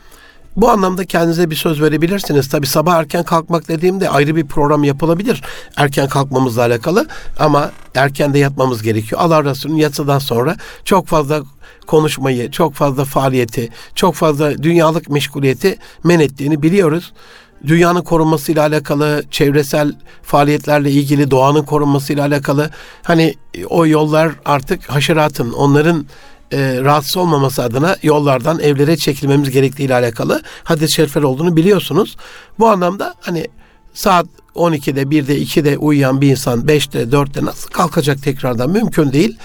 bu 0.57 0.71
anlamda 0.71 1.05
kendinize 1.05 1.51
bir 1.51 1.57
söz 1.57 1.81
verebilirsiniz. 1.81 2.49
Tabi 2.49 2.67
sabah 2.67 2.95
erken 2.95 3.25
kalkmak 3.25 3.69
dediğimde 3.69 4.09
ayrı 4.09 4.37
bir 4.37 4.47
program 4.47 4.85
yapılabilir. 4.85 5.43
Erken 5.77 6.09
kalkmamızla 6.09 6.63
alakalı 6.63 7.09
ama 7.39 7.71
erken 7.95 8.35
de 8.35 8.39
yatmamız 8.39 8.83
gerekiyor. 8.83 9.21
Allah 9.21 9.45
Resulü'nün 9.45 9.79
yatsıdan 9.79 10.19
sonra 10.19 10.57
çok 10.85 11.07
fazla 11.07 11.43
konuşmayı, 11.87 12.51
çok 12.51 12.75
fazla 12.75 13.05
faaliyeti, 13.05 13.69
çok 13.95 14.15
fazla 14.15 14.63
dünyalık 14.63 15.11
meşguliyeti 15.11 15.79
men 16.05 16.21
ettiğini 16.21 16.63
biliyoruz. 16.63 17.13
Dünyanın 17.67 18.03
korunmasıyla 18.03 18.63
alakalı, 18.67 19.25
çevresel 19.31 19.93
faaliyetlerle 20.23 20.91
ilgili, 20.91 21.31
doğanın 21.31 21.63
korunmasıyla 21.63 22.27
alakalı 22.27 22.71
hani 23.03 23.35
o 23.69 23.87
yollar 23.87 24.33
artık 24.45 24.91
haşeratın, 24.91 25.53
onların 25.53 26.07
e, 26.53 26.81
rahatsız 26.81 27.17
olmaması 27.17 27.63
adına 27.63 27.97
yollardan 28.03 28.61
evlere 28.61 28.97
çekilmemiz 28.97 29.51
gerektiği 29.51 29.83
ile 29.83 29.95
alakalı 29.95 30.43
hadis-i 30.65 30.95
şerifler 30.95 31.23
olduğunu 31.23 31.57
biliyorsunuz. 31.57 32.17
Bu 32.59 32.69
anlamda 32.69 33.15
hani 33.21 33.47
saat 33.95 34.27
12'de, 34.55 35.03
1'de, 35.03 35.39
2'de 35.39 35.79
uyuyan 35.79 36.21
bir 36.21 36.31
insan 36.31 36.61
5'te, 36.61 37.03
4'te 37.03 37.45
nasıl 37.45 37.71
kalkacak 37.71 38.23
tekrardan 38.23 38.71
mümkün 38.71 39.13
değil 39.13 39.39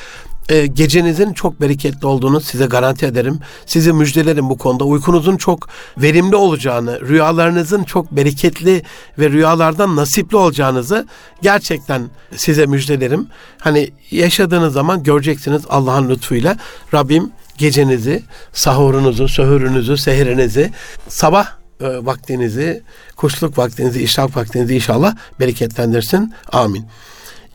e, 0.50 0.68
gecenizin 0.68 1.34
çok 1.34 1.62
bereketli 1.62 2.08
olduğunu 2.08 2.42
size 2.42 2.66
garanti 2.66 3.06
ederim. 3.06 3.40
Sizi 3.66 3.94
müjdelerim 3.94 4.50
bu 4.50 4.58
konuda. 4.58 4.84
Uykunuzun 4.84 5.38
çok 5.38 5.68
verimli 5.98 6.36
olacağını, 6.36 7.02
rüyalarınızın 7.02 7.84
çok 7.84 8.12
bereketli 8.12 8.84
ve 9.20 9.30
rüyalardan 9.30 9.96
nasipli 9.96 10.38
olacağınızı 10.38 11.08
gerçekten 11.42 12.10
size 12.36 12.66
müjdelerim. 12.66 13.28
Hani 13.60 13.90
yaşadığınız 14.12 14.74
zaman 14.74 15.04
göreceksiniz 15.04 15.62
Allah'ın 15.70 16.10
lütfuyla. 16.10 16.58
Rabbim 16.94 17.32
gecenizi, 17.58 18.24
sahurunuzu, 18.54 19.28
söhürünüzü, 19.28 19.98
seherinizi, 19.98 20.72
sabah 21.08 21.48
e, 21.82 22.06
vaktinizi, 22.06 22.84
kuşluk 23.16 23.58
vaktinizi, 23.58 24.04
işrak 24.04 24.38
vaktinizi 24.38 24.76
inşallah 24.76 25.16
bereketlendirsin. 25.40 26.34
Amin. 26.52 26.86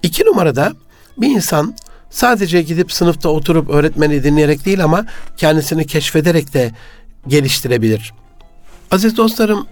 İki 0.02 0.24
numarada 0.24 0.72
bir 1.18 1.28
insan 1.28 1.74
Sadece 2.12 2.62
gidip 2.62 2.92
sınıfta 2.92 3.29
oturup 3.29 3.70
öğretmeni 3.70 4.25
dinleyerek 4.25 4.64
değil 4.66 4.85
ama 4.85 5.07
kendisini 5.37 5.87
keşfederek 5.87 6.55
de 6.55 6.70
geliştirebilir. 7.29 8.12
Aziz 8.90 9.16
dostlarım, 9.16 9.66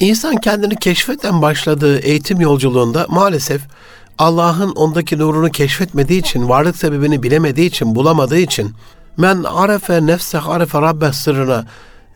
insan 0.00 0.36
kendini 0.36 0.76
keşfeten 0.76 1.42
başladığı 1.42 1.98
eğitim 1.98 2.40
yolculuğunda 2.40 3.06
maalesef 3.08 3.62
Allah'ın 4.18 4.72
ondaki 4.72 5.18
nurunu 5.18 5.50
keşfetmediği 5.50 6.20
için, 6.20 6.48
varlık 6.48 6.76
sebebini 6.76 7.22
bilemediği 7.22 7.68
için, 7.68 7.94
bulamadığı 7.94 8.38
için 8.38 8.72
men 9.16 9.42
arefe 9.42 10.06
nefse 10.06 10.40
arefe 10.40 10.80
rabbe 10.80 11.12
sırrına 11.12 11.64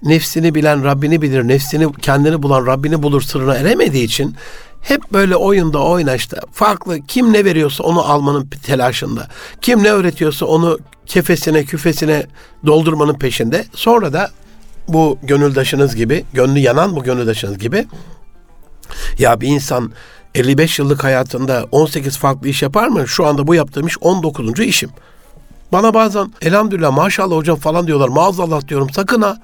nefsini 0.02 0.54
bilen 0.54 0.84
Rabbini 0.84 1.22
bilir, 1.22 1.48
nefsini 1.48 1.92
kendini 1.92 2.42
bulan 2.42 2.66
Rabbini 2.66 3.02
bulur 3.02 3.22
sırrına 3.22 3.54
eremediği 3.54 4.04
için 4.04 4.36
hep 4.84 5.12
böyle 5.12 5.36
oyunda 5.36 5.78
oynaşta 5.78 6.40
farklı 6.52 7.00
kim 7.00 7.32
ne 7.32 7.44
veriyorsa 7.44 7.84
onu 7.84 8.04
almanın 8.04 8.46
telaşında. 8.46 9.28
Kim 9.60 9.82
ne 9.82 9.90
öğretiyorsa 9.90 10.46
onu 10.46 10.78
kefesine 11.06 11.64
küfesine 11.64 12.26
doldurmanın 12.66 13.14
peşinde. 13.14 13.64
Sonra 13.74 14.12
da 14.12 14.30
bu 14.88 15.18
gönüldaşınız 15.22 15.96
gibi, 15.96 16.24
gönlü 16.32 16.58
yanan 16.58 16.96
bu 16.96 17.02
gönüldaşınız 17.02 17.58
gibi 17.58 17.86
ya 19.18 19.40
bir 19.40 19.48
insan 19.48 19.92
55 20.34 20.78
yıllık 20.78 21.04
hayatında 21.04 21.66
18 21.72 22.18
farklı 22.18 22.48
iş 22.48 22.62
yapar 22.62 22.88
mı? 22.88 23.08
Şu 23.08 23.26
anda 23.26 23.46
bu 23.46 23.54
yaptığım 23.54 23.86
iş 23.86 23.96
19. 24.00 24.60
işim. 24.60 24.90
Bana 25.72 25.94
bazen 25.94 26.32
elhamdülillah 26.42 26.92
maşallah 26.92 27.36
hocam 27.36 27.58
falan 27.58 27.86
diyorlar. 27.86 28.08
Maazallah 28.08 28.68
diyorum 28.68 28.90
sakın 28.90 29.22
ha. 29.22 29.38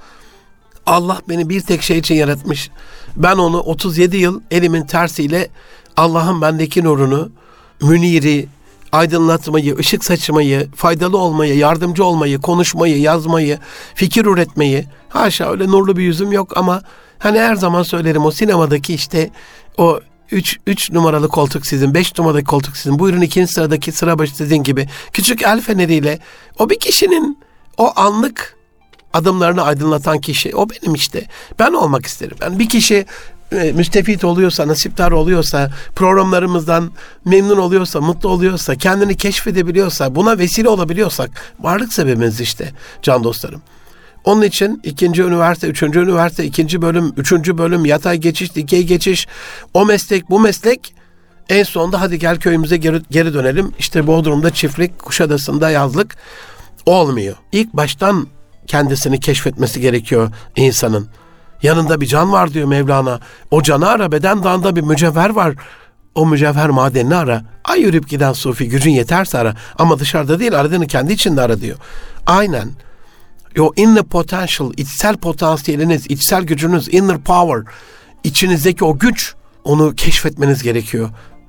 Allah 0.90 1.20
beni 1.29 1.48
bir 1.48 1.61
tek 1.61 1.83
şey 1.83 1.98
için 1.98 2.14
yaratmış. 2.14 2.70
Ben 3.16 3.37
onu 3.37 3.61
37 3.61 4.16
yıl 4.16 4.40
elimin 4.50 4.87
tersiyle 4.87 5.48
Allah'ın 5.96 6.40
bendeki 6.40 6.85
nurunu, 6.85 7.31
müniri, 7.83 8.48
aydınlatmayı, 8.92 9.76
ışık 9.76 10.05
saçmayı, 10.05 10.70
faydalı 10.76 11.18
olmayı, 11.18 11.57
yardımcı 11.57 12.05
olmayı, 12.05 12.40
konuşmayı, 12.40 13.00
yazmayı, 13.00 13.59
fikir 13.94 14.24
üretmeyi. 14.24 14.87
Haşa 15.09 15.50
öyle 15.50 15.66
nurlu 15.66 15.96
bir 15.96 16.03
yüzüm 16.03 16.33
yok 16.33 16.57
ama 16.57 16.83
hani 17.18 17.38
her 17.38 17.55
zaman 17.55 17.83
söylerim 17.83 18.24
o 18.24 18.31
sinemadaki 18.31 18.94
işte 18.94 19.31
o 19.79 20.00
3 20.31 20.59
3 20.66 20.92
numaralı 20.92 21.29
koltuk 21.29 21.66
sizin, 21.66 21.94
5 21.94 22.18
numaralı 22.18 22.44
koltuk 22.44 22.76
sizin. 22.76 22.98
Buyurun 22.98 23.20
ikinci 23.20 23.53
sıradaki 23.53 23.92
sıra 23.92 24.18
başı 24.18 24.37
sizin 24.37 24.62
gibi. 24.62 24.88
Küçük 25.12 25.42
el 25.42 25.61
feneriyle 25.61 26.18
o 26.59 26.70
bir 26.70 26.79
kişinin 26.79 27.38
o 27.79 27.92
anlık 27.96 28.60
adımlarını 29.12 29.62
aydınlatan 29.62 30.20
kişi 30.20 30.57
o 30.57 30.68
benim 30.70 30.94
işte. 30.94 31.27
Ben 31.59 31.73
olmak 31.73 32.07
isterim. 32.07 32.37
Ben 32.40 32.59
bir 32.59 32.68
kişi 32.68 33.07
e, 33.53 33.73
müstefit 33.73 34.25
oluyorsa, 34.25 34.68
nasiptar 34.68 35.12
oluyorsa, 35.12 35.70
programlarımızdan 35.94 36.90
memnun 37.25 37.59
oluyorsa, 37.59 38.01
mutlu 38.01 38.29
oluyorsa, 38.29 38.75
kendini 38.75 39.16
keşfedebiliyorsa, 39.16 40.14
buna 40.14 40.38
vesile 40.38 40.68
olabiliyorsak 40.68 41.31
varlık 41.61 41.92
sebebimiz 41.92 42.40
işte 42.40 42.73
can 43.03 43.25
dostlarım. 43.25 43.62
Onun 44.25 44.42
için 44.42 44.81
ikinci 44.85 45.23
üniversite, 45.23 45.66
üçüncü 45.66 46.01
üniversite, 46.01 46.44
ikinci 46.44 46.83
bölüm, 46.83 47.12
üçüncü 47.16 47.59
bölüm, 47.59 47.85
yatay 47.85 48.18
geçiş, 48.18 48.55
dikey 48.55 48.87
geçiş, 48.87 49.29
o 49.75 49.87
meslek, 49.87 50.31
bu 50.31 50.40
meslek 50.40 50.94
en 51.49 51.62
sonunda 51.62 52.01
hadi 52.01 52.18
gel 52.18 52.38
köyümüze 52.38 52.77
geri, 52.77 53.03
geri 53.11 53.35
dönelim. 53.35 53.73
İşte 53.79 54.07
Bodrum'da 54.07 54.51
çiftlik, 54.51 54.99
Kuşadası'nda 54.99 55.70
yazlık 55.70 56.16
olmuyor. 56.87 57.37
İlk 57.53 57.73
baştan 57.73 58.27
kendisini 58.70 59.20
keşfetmesi 59.20 59.80
gerekiyor 59.80 60.30
insanın. 60.56 61.09
Yanında 61.62 62.00
bir 62.00 62.06
can 62.06 62.33
var 62.33 62.52
diyor 62.52 62.68
Mevlana. 62.68 63.20
O 63.50 63.62
canı 63.62 63.88
ara 63.88 64.12
beden 64.12 64.44
dağında 64.44 64.76
bir 64.76 64.80
mücevher 64.80 65.30
var. 65.30 65.54
O 66.14 66.26
mücevher 66.26 66.70
madenini 66.70 67.16
ara. 67.16 67.42
Ay 67.64 67.80
yürüyüp 67.80 68.09
giden 68.09 68.33
sufi 68.33 68.68
gücün 68.68 68.90
yeterse 68.90 69.38
ara. 69.38 69.56
Ama 69.78 69.98
dışarıda 69.98 70.40
değil 70.40 70.61
aradığını 70.61 70.87
kendi 70.87 71.12
içinde 71.12 71.42
ara 71.42 71.61
diyor. 71.61 71.76
Aynen. 72.26 72.70
O 73.59 73.72
inner 73.76 74.02
potential, 74.02 74.72
içsel 74.76 75.16
potansiyeliniz, 75.16 76.06
içsel 76.11 76.42
gücünüz, 76.42 76.94
inner 76.94 77.18
power, 77.18 77.72
içinizdeki 78.24 78.85
o 78.85 78.98
güç 78.98 79.35
onu 79.64 79.94
keşfetmeniz 79.94 80.62
gerekiyor. 80.62 81.09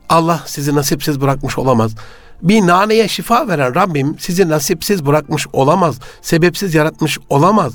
Allah 0.09 0.43
sizi 0.45 0.75
nasipsiz 0.75 1.21
bırakmış 1.21 1.57
olamaz. 1.57 1.95
Bir 2.43 2.67
naneye 2.67 3.07
şifa 3.07 3.47
veren 3.47 3.75
Rabbim 3.75 4.15
sizi 4.19 4.49
nasipsiz 4.49 5.05
bırakmış 5.05 5.47
olamaz. 5.53 5.99
Sebepsiz 6.21 6.75
yaratmış 6.75 7.19
olamaz. 7.29 7.73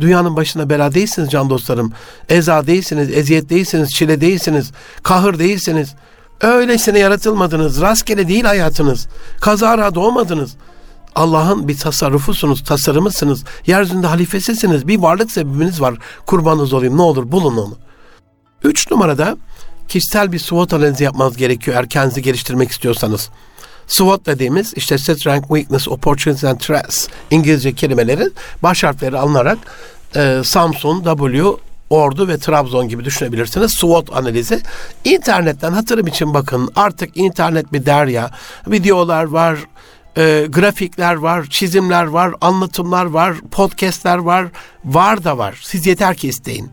Dünyanın 0.00 0.36
başına 0.36 0.70
bela 0.70 0.94
değilsiniz 0.94 1.30
can 1.30 1.50
dostlarım. 1.50 1.92
Eza 2.28 2.66
değilsiniz, 2.66 3.10
eziyet 3.10 3.50
değilsiniz, 3.50 3.94
çile 3.94 4.20
değilsiniz, 4.20 4.72
kahır 5.02 5.38
değilsiniz. 5.38 5.94
Öylesine 6.40 6.98
yaratılmadınız. 6.98 7.80
Rastgele 7.80 8.28
değil 8.28 8.44
hayatınız. 8.44 9.08
Kazara 9.40 9.94
doğmadınız. 9.94 10.56
Allah'ın 11.14 11.68
bir 11.68 11.78
tasarrufusunuz, 11.78 12.64
tasarımısınız. 12.64 13.44
Yeryüzünde 13.66 14.06
halifesisiniz. 14.06 14.88
Bir 14.88 14.98
varlık 14.98 15.30
sebebiniz 15.30 15.80
var. 15.80 15.94
Kurbanınız 16.26 16.72
olayım 16.72 16.96
ne 16.96 17.02
olur 17.02 17.32
bulun 17.32 17.56
onu. 17.56 17.76
Üç 18.64 18.90
numarada 18.90 19.36
kişisel 19.88 20.32
bir 20.32 20.38
SWOT 20.38 20.72
analizi 20.72 21.04
yapmanız 21.04 21.36
gerekiyor 21.36 21.76
eğer 21.76 21.88
kendinizi 21.88 22.22
geliştirmek 22.22 22.70
istiyorsanız. 22.70 23.30
SWOT 23.86 24.26
dediğimiz 24.26 24.74
işte 24.76 24.98
Strength, 24.98 25.48
Weakness, 25.48 25.88
Opportunities 25.88 26.44
and 26.44 26.58
Threats 26.58 27.08
İngilizce 27.30 27.72
kelimelerin 27.72 28.34
baş 28.62 28.84
harfleri 28.84 29.18
alınarak 29.18 29.58
e, 30.16 30.40
Samsung, 30.44 31.04
W, 31.04 31.44
Ordu 31.90 32.28
ve 32.28 32.38
Trabzon 32.38 32.88
gibi 32.88 33.04
düşünebilirsiniz. 33.04 33.72
SWOT 33.72 34.16
analizi. 34.16 34.60
İnternetten 35.04 35.72
hatırım 35.72 36.06
için 36.06 36.34
bakın. 36.34 36.70
Artık 36.76 37.16
internet 37.16 37.72
bir 37.72 37.86
derya. 37.86 38.30
Videolar 38.66 39.24
var, 39.24 39.58
e, 40.16 40.46
grafikler 40.48 41.14
var, 41.14 41.46
çizimler 41.50 42.04
var, 42.04 42.34
anlatımlar 42.40 43.04
var, 43.04 43.34
podcastler 43.50 44.18
var. 44.18 44.46
Var 44.84 45.24
da 45.24 45.38
var. 45.38 45.60
Siz 45.62 45.86
yeter 45.86 46.16
ki 46.16 46.28
isteyin. 46.28 46.70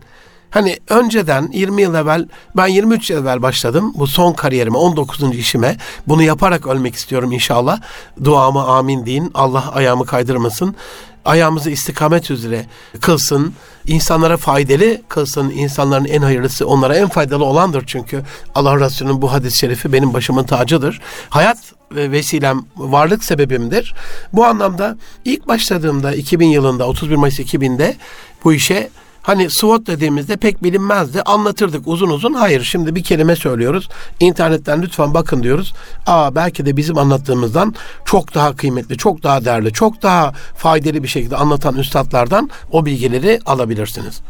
Hani 0.54 0.78
önceden 0.88 1.48
20 1.52 1.82
yıl 1.82 1.94
evvel 1.94 2.28
ben 2.56 2.66
23 2.66 3.10
yıl 3.10 3.22
evvel 3.22 3.42
başladım 3.42 3.92
bu 3.96 4.06
son 4.06 4.32
kariyerime 4.32 4.78
19. 4.78 5.36
işime 5.36 5.76
bunu 6.08 6.22
yaparak 6.22 6.66
ölmek 6.66 6.94
istiyorum 6.94 7.32
inşallah. 7.32 7.80
Duamı 8.24 8.64
amin 8.64 9.06
deyin 9.06 9.30
Allah 9.34 9.72
ayağımı 9.72 10.06
kaydırmasın 10.06 10.76
ayağımızı 11.24 11.70
istikamet 11.70 12.30
üzere 12.30 12.66
kılsın, 13.00 13.54
insanlara 13.86 14.36
faydalı 14.36 15.02
kılsın, 15.08 15.50
insanların 15.50 16.04
en 16.04 16.22
hayırlısı 16.22 16.66
onlara 16.66 16.96
en 16.96 17.08
faydalı 17.08 17.44
olandır 17.44 17.84
çünkü 17.86 18.22
Allah 18.54 18.80
Resulü'nün 18.80 19.22
bu 19.22 19.32
hadis-i 19.32 19.58
şerifi 19.58 19.92
benim 19.92 20.14
başımın 20.14 20.44
tacıdır. 20.44 21.00
Hayat 21.30 21.58
ve 21.92 22.10
vesilem, 22.10 22.60
varlık 22.76 23.24
sebebimdir. 23.24 23.94
Bu 24.32 24.44
anlamda 24.44 24.96
ilk 25.24 25.48
başladığımda 25.48 26.14
2000 26.14 26.46
yılında 26.46 26.88
31 26.88 27.16
Mayıs 27.16 27.40
2000'de 27.40 27.96
bu 28.44 28.52
işe 28.52 28.90
Hani 29.24 29.50
SWOT 29.50 29.86
dediğimizde 29.86 30.36
pek 30.36 30.62
bilinmezdi. 30.62 31.22
Anlatırdık 31.22 31.88
uzun 31.88 32.10
uzun. 32.10 32.34
Hayır 32.34 32.62
şimdi 32.62 32.94
bir 32.94 33.02
kelime 33.02 33.36
söylüyoruz. 33.36 33.88
İnternetten 34.20 34.82
lütfen 34.82 35.14
bakın 35.14 35.42
diyoruz. 35.42 35.74
Aa 36.06 36.34
belki 36.34 36.66
de 36.66 36.76
bizim 36.76 36.98
anlattığımızdan 36.98 37.74
çok 38.04 38.34
daha 38.34 38.56
kıymetli, 38.56 38.96
çok 38.96 39.22
daha 39.22 39.44
değerli, 39.44 39.72
çok 39.72 40.02
daha 40.02 40.32
faydalı 40.56 41.02
bir 41.02 41.08
şekilde 41.08 41.36
anlatan 41.36 41.74
üstadlardan 41.74 42.50
o 42.72 42.86
bilgileri 42.86 43.40
alabilirsiniz. 43.46 44.20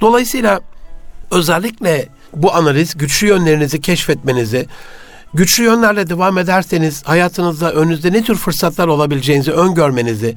Dolayısıyla 0.00 0.60
özellikle 1.30 2.08
bu 2.34 2.54
analiz 2.54 2.96
güçlü 2.96 3.26
yönlerinizi 3.26 3.80
keşfetmenizi, 3.80 4.66
güçlü 5.34 5.64
yönlerle 5.64 6.10
devam 6.10 6.38
ederseniz 6.38 7.02
hayatınızda 7.06 7.72
önünüzde 7.72 8.12
ne 8.12 8.22
tür 8.22 8.36
fırsatlar 8.36 8.88
olabileceğinizi 8.88 9.52
öngörmenizi, 9.52 10.34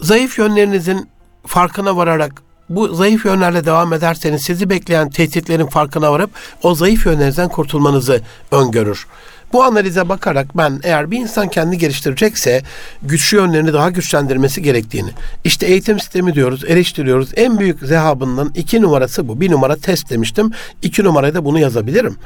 zayıf 0.00 0.38
yönlerinizin 0.38 1.08
farkına 1.46 1.96
vararak 1.96 2.43
bu 2.68 2.94
zayıf 2.94 3.24
yönlerle 3.24 3.64
devam 3.64 3.92
ederseniz 3.92 4.42
sizi 4.42 4.70
bekleyen 4.70 5.10
tehditlerin 5.10 5.66
farkına 5.66 6.12
varıp 6.12 6.30
o 6.62 6.74
zayıf 6.74 7.06
yönlerinizden 7.06 7.48
kurtulmanızı 7.48 8.20
öngörür. 8.50 9.06
Bu 9.52 9.64
analize 9.64 10.08
bakarak 10.08 10.56
ben 10.56 10.80
eğer 10.82 11.10
bir 11.10 11.18
insan 11.18 11.48
kendini 11.48 11.78
geliştirecekse 11.78 12.62
güçlü 13.02 13.36
yönlerini 13.36 13.72
daha 13.72 13.90
güçlendirmesi 13.90 14.62
gerektiğini. 14.62 15.10
İşte 15.44 15.66
eğitim 15.66 16.00
sistemi 16.00 16.34
diyoruz, 16.34 16.64
eleştiriyoruz. 16.64 17.30
En 17.36 17.58
büyük 17.58 17.80
zehabından 17.80 18.52
iki 18.54 18.82
numarası 18.82 19.28
bu. 19.28 19.40
Bir 19.40 19.50
numara 19.50 19.76
test 19.76 20.10
demiştim. 20.10 20.50
İki 20.82 21.04
numaraya 21.04 21.34
da 21.34 21.44
bunu 21.44 21.58
yazabilirim. 21.58 22.16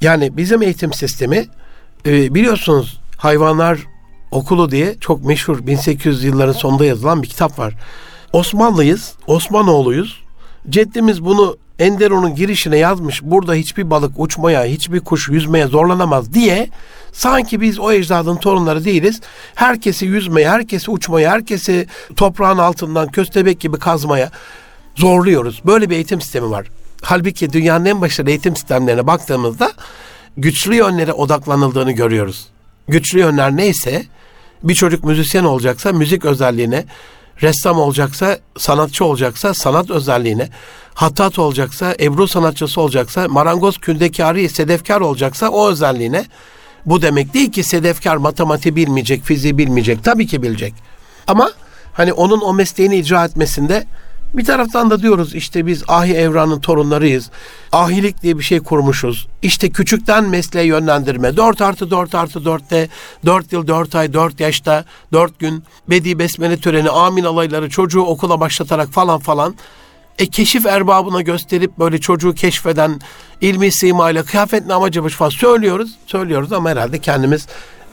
Yani 0.00 0.36
bizim 0.36 0.62
eğitim 0.62 0.92
sistemi 0.92 1.46
e, 2.06 2.34
biliyorsunuz 2.34 3.00
hayvanlar 3.16 3.78
okulu 4.30 4.70
diye 4.70 4.96
çok 5.00 5.24
meşhur 5.24 5.66
1800 5.66 6.24
yılların 6.24 6.52
sonunda 6.52 6.84
yazılan 6.84 7.22
bir 7.22 7.28
kitap 7.28 7.58
var. 7.58 7.74
Osmanlıyız, 8.32 9.14
Osmanoğluyuz. 9.26 10.22
Ceddimiz 10.70 11.24
bunu 11.24 11.56
Enderon'un 11.78 12.34
girişine 12.34 12.78
yazmış. 12.78 13.22
Burada 13.22 13.54
hiçbir 13.54 13.90
balık 13.90 14.12
uçmaya, 14.16 14.64
hiçbir 14.64 15.00
kuş 15.00 15.28
yüzmeye 15.28 15.66
zorlanamaz 15.66 16.34
diye 16.34 16.68
sanki 17.12 17.60
biz 17.60 17.78
o 17.78 17.92
ecdadın 17.92 18.36
torunları 18.36 18.84
değiliz. 18.84 19.20
Herkesi 19.54 20.06
yüzmeye, 20.06 20.48
herkesi 20.48 20.90
uçmaya, 20.90 21.30
herkesi 21.30 21.86
toprağın 22.16 22.58
altından 22.58 23.08
köstebek 23.08 23.60
gibi 23.60 23.78
kazmaya 23.78 24.30
zorluyoruz. 24.94 25.62
Böyle 25.66 25.90
bir 25.90 25.94
eğitim 25.94 26.20
sistemi 26.20 26.50
var. 26.50 26.66
Halbuki 27.02 27.52
dünyanın 27.52 27.84
en 27.84 28.00
başarılı 28.00 28.30
eğitim 28.30 28.56
sistemlerine 28.56 29.06
baktığımızda 29.06 29.72
güçlü 30.36 30.74
yönlere 30.74 31.12
odaklanıldığını 31.12 31.92
görüyoruz. 31.92 32.46
Güçlü 32.88 33.18
yönler 33.18 33.56
neyse 33.56 34.06
bir 34.62 34.74
çocuk 34.74 35.04
müzisyen 35.04 35.44
olacaksa 35.44 35.92
müzik 35.92 36.24
özelliğine, 36.24 36.84
ressam 37.42 37.78
olacaksa, 37.78 38.38
sanatçı 38.58 39.04
olacaksa 39.04 39.54
sanat 39.54 39.90
özelliğine, 39.90 40.48
hattat 40.94 41.38
olacaksa, 41.38 41.94
ebru 42.00 42.28
sanatçısı 42.28 42.80
olacaksa, 42.80 43.28
marangoz 43.28 43.78
kündekari, 43.78 44.48
sedefkar 44.48 45.00
olacaksa 45.00 45.48
o 45.48 45.68
özelliğine. 45.68 46.26
Bu 46.86 47.02
demek 47.02 47.34
değil 47.34 47.52
ki 47.52 47.62
sedefkar 47.62 48.16
matematiği 48.16 48.76
bilmeyecek, 48.76 49.22
fiziği 49.24 49.58
bilmeyecek. 49.58 50.04
Tabii 50.04 50.26
ki 50.26 50.42
bilecek. 50.42 50.74
Ama 51.26 51.50
hani 51.92 52.12
onun 52.12 52.40
o 52.40 52.52
mesleğini 52.52 52.96
icra 52.96 53.24
etmesinde 53.24 53.86
bir 54.34 54.44
taraftan 54.44 54.90
da 54.90 55.02
diyoruz 55.02 55.34
işte 55.34 55.66
biz 55.66 55.84
Ahi 55.88 56.12
Evran'ın 56.12 56.60
torunlarıyız. 56.60 57.30
Ahilik 57.72 58.22
diye 58.22 58.38
bir 58.38 58.42
şey 58.42 58.60
kurmuşuz. 58.60 59.28
İşte 59.42 59.70
küçükten 59.70 60.24
mesleğe 60.24 60.66
yönlendirme. 60.66 61.36
4 61.36 61.60
artı 61.60 61.90
4 61.90 62.14
artı 62.14 62.38
4'te 62.38 62.88
4 63.26 63.52
yıl 63.52 63.66
4 63.66 63.94
ay 63.94 64.12
4 64.12 64.40
yaşta 64.40 64.84
4 65.12 65.38
gün 65.38 65.64
Bedi 65.90 66.18
Besmele 66.18 66.56
töreni 66.56 66.90
amin 66.90 67.24
alayları 67.24 67.70
çocuğu 67.70 68.02
okula 68.02 68.40
başlatarak 68.40 68.88
falan 68.88 69.20
falan 69.20 69.54
e 70.18 70.26
keşif 70.26 70.66
erbabına 70.66 71.22
gösterip 71.22 71.78
böyle 71.78 71.98
çocuğu 71.98 72.34
keşfeden 72.34 73.00
ilmi 73.40 73.72
simayla 73.72 74.22
kıyafet 74.22 74.66
ne 74.66 74.74
amacı 74.74 75.08
falan 75.08 75.30
söylüyoruz. 75.30 75.90
Söylüyoruz 76.06 76.52
ama 76.52 76.70
herhalde 76.70 76.98
kendimiz 76.98 77.46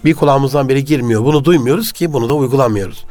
bir 0.05 0.13
kulağımızdan 0.13 0.69
biri 0.69 0.85
girmiyor. 0.85 1.25
Bunu 1.25 1.45
duymuyoruz 1.45 1.91
ki 1.91 2.13
bunu 2.13 2.29
da 2.29 2.33
uygulamıyoruz. 2.33 3.05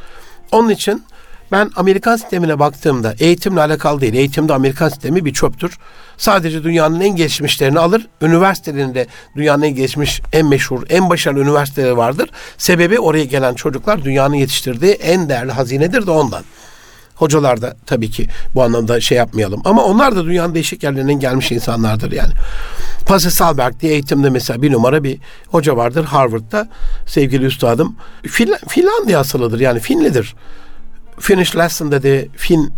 Onun 0.52 0.68
için 0.68 1.04
ben 1.52 1.70
Amerikan 1.76 2.16
sistemine 2.16 2.58
baktığımda 2.58 3.14
eğitimle 3.18 3.60
alakalı 3.60 4.00
değil. 4.00 4.14
Eğitimde 4.14 4.54
Amerikan 4.54 4.88
sistemi 4.88 5.24
bir 5.24 5.32
çöptür. 5.32 5.78
Sadece 6.16 6.64
dünyanın 6.64 7.00
en 7.00 7.16
gelişmişlerini 7.16 7.78
alır. 7.78 8.06
Üniversitelerinde 8.22 9.06
dünyanın 9.36 9.62
en 9.62 9.74
gelişmiş, 9.74 10.20
en 10.32 10.46
meşhur, 10.46 10.82
en 10.88 11.10
başarılı 11.10 11.40
üniversiteleri 11.40 11.96
vardır. 11.96 12.30
Sebebi 12.58 13.00
oraya 13.00 13.24
gelen 13.24 13.54
çocuklar 13.54 14.04
dünyanın 14.04 14.34
yetiştirdiği 14.34 14.92
en 14.92 15.28
değerli 15.28 15.52
hazinedir 15.52 16.06
de 16.06 16.10
ondan. 16.10 16.44
Hocalar 17.14 17.62
da 17.62 17.76
tabii 17.86 18.10
ki 18.10 18.26
bu 18.54 18.62
anlamda 18.62 19.00
şey 19.00 19.18
yapmayalım. 19.18 19.62
Ama 19.64 19.84
onlar 19.84 20.16
da 20.16 20.24
dünyanın 20.24 20.54
değişik 20.54 20.82
yerlerinden 20.82 21.20
gelmiş 21.20 21.52
insanlardır 21.52 22.12
yani. 22.12 22.32
Pasi 23.06 23.30
Salberg 23.30 23.80
diye 23.80 23.92
eğitimde 23.92 24.30
mesela 24.30 24.62
bir 24.62 24.72
numara 24.72 25.04
bir 25.04 25.18
hoca 25.48 25.76
vardır 25.76 26.04
Harvard'da. 26.04 26.68
Sevgili 27.06 27.44
üstadım. 27.44 27.96
Fin 28.22 28.54
Finlandiya 28.68 29.20
asılıdır 29.20 29.60
yani 29.60 29.80
Finlidir. 29.80 30.34
Finnish 31.20 31.56
Lesson 31.56 31.92
dedi 31.92 32.30
Fin 32.36 32.72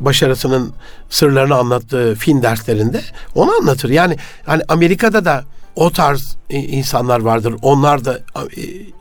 başarısının 0.00 0.72
sırlarını 1.10 1.54
anlattığı 1.54 2.14
Fin 2.14 2.42
derslerinde 2.42 3.00
onu 3.34 3.50
anlatır. 3.60 3.90
Yani 3.90 4.16
hani 4.46 4.62
Amerika'da 4.68 5.24
da 5.24 5.44
o 5.76 5.90
tarz 5.90 6.36
insanlar 6.50 7.20
vardır. 7.20 7.54
Onlar 7.62 8.04
da 8.04 8.18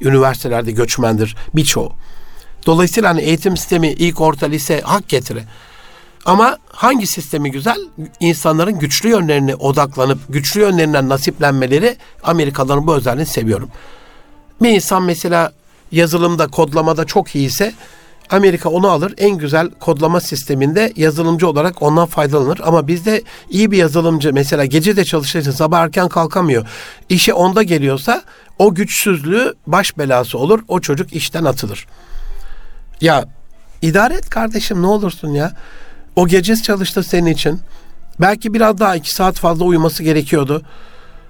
üniversitelerde 0.02 0.72
göçmendir 0.72 1.36
birçoğu. 1.56 1.94
Dolayısıyla 2.66 3.10
hani 3.10 3.22
eğitim 3.22 3.58
sistemi 3.58 3.88
ilk 3.92 4.22
orta 4.22 4.46
lise 4.46 4.82
hak 4.82 5.10
getire. 5.10 5.44
Ama 6.26 6.58
hangi 6.70 7.08
sistemi 7.08 7.52
güzel? 7.52 7.78
İnsanların 8.20 8.80
güçlü 8.80 9.10
yönlerine 9.10 9.56
odaklanıp 9.56 10.20
güçlü 10.30 10.62
yönlerinden 10.62 11.10
nasiplenmeleri 11.10 11.98
Amerikalıların 12.24 12.88
bu 12.88 12.96
özelliğini 12.96 13.30
seviyorum. 13.30 13.70
Bir 14.62 14.70
insan 14.70 15.04
mesela 15.04 15.52
yazılımda, 15.92 16.48
kodlamada 16.48 17.06
çok 17.06 17.36
iyi 17.36 17.48
ise 17.48 17.74
Amerika 18.30 18.70
onu 18.70 18.88
alır 18.90 19.14
en 19.18 19.38
güzel 19.38 19.70
kodlama 19.70 20.22
sisteminde 20.22 20.94
yazılımcı 20.96 21.48
olarak 21.48 21.82
ondan 21.82 22.06
faydalanır. 22.06 22.60
Ama 22.64 22.88
bizde 22.88 23.24
iyi 23.50 23.72
bir 23.72 23.78
yazılımcı 23.78 24.34
mesela 24.34 24.66
gece 24.66 24.96
de 24.96 25.06
çalışırsa 25.06 25.52
sabah 25.52 25.80
erken 25.80 26.10
kalkamıyor. 26.10 26.68
İşe 27.10 27.34
onda 27.34 27.64
geliyorsa 27.64 28.24
o 28.60 28.76
güçsüzlüğü 28.76 29.54
baş 29.68 29.98
belası 29.98 30.38
olur. 30.38 30.60
O 30.68 30.80
çocuk 30.80 31.14
işten 31.14 31.44
atılır. 31.44 31.88
Ya 33.02 33.26
idare 33.82 34.14
et 34.14 34.30
kardeşim 34.30 34.82
ne 34.82 34.88
olursun 34.88 35.30
ya. 35.30 35.52
O 36.16 36.28
gece 36.28 36.56
çalıştı 36.56 37.04
senin 37.04 37.32
için. 37.32 37.60
Belki 38.22 38.54
biraz 38.54 38.78
daha 38.78 38.96
iki 38.96 39.12
saat 39.12 39.36
fazla 39.36 39.66
uyuması 39.66 40.04
gerekiyordu. 40.04 40.62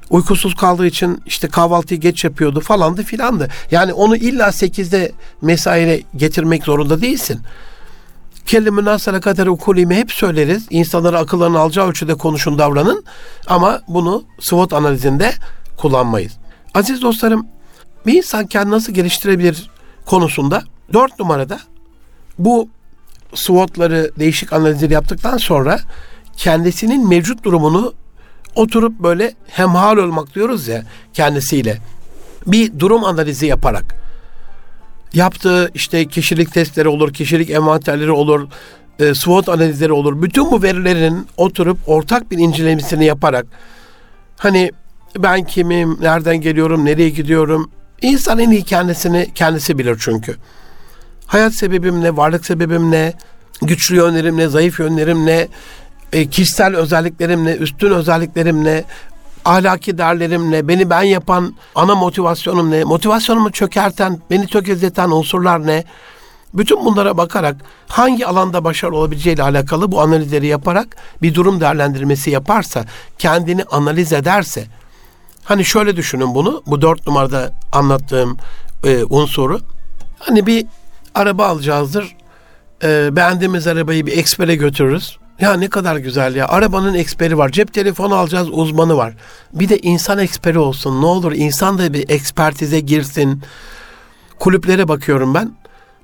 Uykusuz 0.10 0.56
kaldığı 0.56 0.88
için 0.88 1.22
işte 1.26 1.48
kahvaltıyı 1.48 2.00
geç 2.00 2.24
yapıyordu 2.24 2.60
falandı 2.60 3.04
filandı. 3.04 3.50
Yani 3.72 3.94
onu 3.94 4.16
illa 4.16 4.52
sekizde 4.52 5.12
mesaire 5.42 6.02
getirmek 6.16 6.64
zorunda 6.64 7.02
değilsin. 7.02 7.40
Kelime 8.46 8.86
nasara 8.86 9.20
kadar 9.20 9.48
ukulimi 9.48 9.96
hep 9.96 10.12
söyleriz. 10.12 10.68
İnsanlara 10.70 11.20
akıllarını 11.20 11.60
alacağı 11.60 11.88
ölçüde 11.88 12.16
konuşun 12.16 12.58
davranın. 12.58 13.04
Ama 13.48 13.82
bunu 13.88 14.24
SWOT 14.40 14.74
analizinde 14.74 15.34
kullanmayız. 15.78 16.34
Aziz 16.74 17.02
dostlarım 17.02 17.48
bir 18.06 18.14
insan 18.14 18.48
kendini 18.48 18.76
nasıl 18.76 18.94
geliştirebilir 18.94 19.70
konusunda 20.06 20.64
dört 20.94 21.20
numarada 21.20 21.60
bu 22.40 22.70
SWOT'ları 23.34 24.12
değişik 24.20 24.54
analizleri 24.54 24.94
yaptıktan 24.94 25.38
sonra 25.38 25.80
kendisinin 26.38 27.10
mevcut 27.10 27.44
durumunu 27.44 27.94
oturup 28.56 29.00
böyle 29.00 29.34
hemhal 29.48 29.98
olmak 29.98 30.36
diyoruz 30.36 30.68
ya 30.68 30.84
kendisiyle. 31.14 31.78
Bir 32.48 32.80
durum 32.80 33.04
analizi 33.04 33.46
yaparak 33.46 33.96
yaptığı 35.14 35.72
işte 35.74 36.08
kişilik 36.08 36.54
testleri 36.54 36.88
olur, 36.88 37.14
kişilik 37.14 37.50
envanterleri 37.50 38.12
olur, 38.12 38.48
e, 39.00 39.14
SWOT 39.14 39.50
analizleri 39.50 39.92
olur. 39.92 40.22
Bütün 40.22 40.52
bu 40.52 40.64
verilerin 40.64 41.28
oturup 41.38 41.78
ortak 41.88 42.32
bir 42.32 42.38
incelemesini 42.38 43.06
yaparak 43.06 43.46
hani 44.38 44.72
ben 45.18 45.44
kimim, 45.44 45.98
nereden 46.02 46.42
geliyorum, 46.42 46.86
nereye 46.86 47.10
gidiyorum? 47.10 47.72
İnsan 48.02 48.40
en 48.40 48.52
iyi 48.52 48.64
kendisini 48.64 49.34
kendisi 49.36 49.78
bilir 49.78 49.98
çünkü. 50.00 50.36
Hayat 51.26 51.54
sebebim 51.54 52.02
ne, 52.02 52.18
varlık 52.18 52.46
sebebim 52.46 52.92
ne, 52.92 53.14
güçlü 53.62 53.96
yönlerim 53.96 54.38
ne, 54.38 54.48
zayıf 54.48 54.80
yönlerim 54.80 55.26
ne, 55.26 55.48
e, 56.14 56.30
kişisel 56.30 56.76
özelliklerimle, 56.76 57.58
üstün 57.58 57.92
özelliklerimle, 57.92 58.86
ahlaki 59.46 59.98
değerlerimle, 59.98 60.68
beni 60.68 60.90
ben 60.90 61.04
yapan 61.04 61.56
ana 61.76 61.96
motivasyonum 61.96 62.72
ne, 62.72 62.84
motivasyonumu 62.84 63.52
çökerten, 63.52 64.22
beni 64.32 64.48
tökezleten 64.48 65.12
unsurlar 65.12 65.68
ne? 65.68 65.84
Bütün 66.54 66.86
bunlara 66.86 67.18
bakarak 67.18 67.56
hangi 67.88 68.28
alanda 68.28 68.64
başarılı 68.64 68.98
olabileceğiyle 68.98 69.44
alakalı 69.44 69.92
bu 69.92 70.02
analizleri 70.02 70.48
yaparak 70.48 70.98
bir 71.22 71.36
durum 71.36 71.62
değerlendirmesi 71.62 72.30
yaparsa, 72.30 72.86
kendini 73.18 73.64
analiz 73.64 74.14
ederse, 74.14 74.66
hani 75.44 75.66
şöyle 75.66 75.96
düşünün 75.96 76.36
bunu, 76.36 76.64
bu 76.68 76.82
dört 76.82 77.08
numarada 77.08 77.52
anlattığım 77.72 78.38
e, 78.86 79.04
unsuru, 79.04 79.60
hani 80.20 80.48
bir 80.48 80.66
araba 81.16 81.48
alacağızdır, 81.48 82.16
e, 82.84 83.16
beğendiğimiz 83.16 83.68
arabayı 83.68 84.06
bir 84.06 84.18
ekspere 84.18 84.56
götürürüz, 84.56 85.18
ya 85.40 85.54
ne 85.54 85.68
kadar 85.68 85.96
güzel 85.96 86.36
ya. 86.36 86.48
Arabanın 86.48 86.94
eksperi 86.94 87.38
var. 87.38 87.50
Cep 87.50 87.74
telefonu 87.74 88.16
alacağız 88.16 88.48
uzmanı 88.52 88.98
var. 88.98 89.14
Bir 89.54 89.70
de 89.70 89.78
insan 89.78 90.20
eksperi 90.20 90.60
olsun. 90.60 91.02
Ne 91.02 91.06
olur 91.06 91.32
insan 91.32 91.78
da 91.78 91.94
bir 91.94 92.10
ekspertize 92.10 92.80
girsin. 92.80 93.42
Kulüplere 94.40 94.88
bakıyorum 94.88 95.34
ben. 95.34 95.52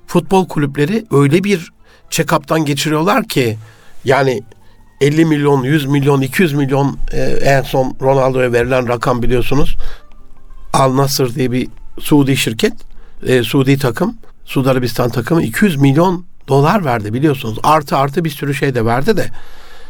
Futbol 0.06 0.48
kulüpleri 0.48 1.04
öyle 1.10 1.44
bir 1.44 1.72
check-up'tan 2.10 2.64
geçiriyorlar 2.64 3.24
ki 3.24 3.58
yani 4.04 4.42
50 5.00 5.24
milyon, 5.24 5.62
100 5.62 5.86
milyon, 5.86 6.20
200 6.20 6.52
milyon 6.52 6.98
e, 7.12 7.20
en 7.22 7.62
son 7.62 7.96
Ronaldo'ya 8.02 8.52
verilen 8.52 8.88
rakam 8.88 9.22
biliyorsunuz. 9.22 9.76
Al 10.72 10.96
Nasır 10.96 11.34
diye 11.34 11.52
bir 11.52 11.68
Suudi 12.00 12.36
şirket, 12.36 12.72
e, 13.26 13.42
Suudi 13.42 13.78
takım, 13.78 14.18
Suudi 14.44 14.70
Arabistan 14.70 15.10
takımı 15.10 15.42
200 15.42 15.76
milyon 15.76 16.24
dolar 16.50 16.84
verdi 16.84 17.14
biliyorsunuz. 17.14 17.58
Artı 17.62 17.96
artı 17.96 18.24
bir 18.24 18.30
sürü 18.30 18.54
şey 18.54 18.74
de 18.74 18.84
verdi 18.84 19.16
de. 19.16 19.26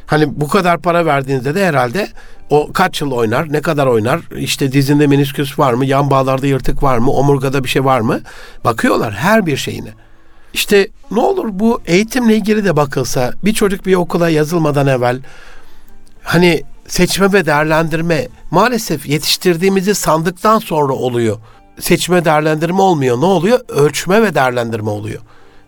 Hani 0.07 0.41
bu 0.41 0.49
kadar 0.49 0.79
para 0.79 1.07
verdiğinizde 1.07 1.55
de 1.55 1.67
herhalde 1.67 2.09
o 2.51 2.73
kaç 2.73 3.01
yıl 3.01 3.13
oynar, 3.13 3.53
ne 3.53 3.61
kadar 3.61 3.87
oynar, 3.87 4.21
işte 4.37 4.73
dizinde 4.73 5.07
menisküs 5.07 5.59
var 5.59 5.73
mı, 5.73 5.87
yan 5.87 6.11
bağlarda 6.11 6.47
yırtık 6.47 6.83
var 6.83 6.99
mı, 6.99 7.11
omurgada 7.11 7.65
bir 7.65 7.69
şey 7.69 7.85
var 7.85 8.01
mı? 8.01 8.21
Bakıyorlar 8.65 9.15
her 9.15 9.47
bir 9.47 9.57
şeyine. 9.57 9.91
İşte 10.55 10.89
ne 11.11 11.21
olur 11.21 11.49
bu 11.51 11.81
eğitimle 11.87 12.37
ilgili 12.37 12.65
de 12.65 12.77
bakılsa 12.77 13.33
bir 13.45 13.55
çocuk 13.55 13.87
bir 13.87 13.95
okula 13.95 14.29
yazılmadan 14.29 14.87
evvel 14.87 15.21
hani 16.23 16.63
seçme 16.87 17.33
ve 17.33 17.47
değerlendirme 17.47 18.29
maalesef 18.51 19.07
yetiştirdiğimizi 19.07 19.95
sandıktan 19.95 20.59
sonra 20.59 20.93
oluyor. 20.93 21.39
Seçme 21.81 22.25
değerlendirme 22.25 22.81
olmuyor. 22.81 23.21
Ne 23.21 23.25
oluyor? 23.25 23.61
Ölçme 23.69 24.23
ve 24.23 24.35
değerlendirme 24.35 24.91
oluyor. 24.91 25.21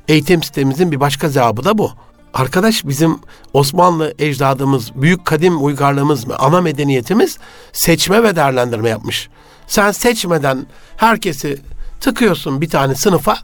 Eğitim 0.08 0.42
sistemimizin 0.42 0.92
bir 0.92 1.00
başka 1.00 1.30
cevabı 1.30 1.64
da 1.64 1.78
bu. 1.78 1.92
Arkadaş 2.34 2.84
bizim 2.86 3.18
Osmanlı 3.52 4.14
ecdadımız, 4.18 4.94
büyük 4.94 5.24
kadim 5.24 5.64
uygarlığımız, 5.64 6.26
ana 6.38 6.60
medeniyetimiz 6.60 7.38
seçme 7.72 8.22
ve 8.22 8.36
değerlendirme 8.36 8.88
yapmış. 8.88 9.28
Sen 9.66 9.90
seçmeden 9.90 10.66
herkesi 10.96 11.62
tıkıyorsun 12.00 12.60
bir 12.60 12.70
tane 12.70 12.94
sınıfa. 12.94 13.38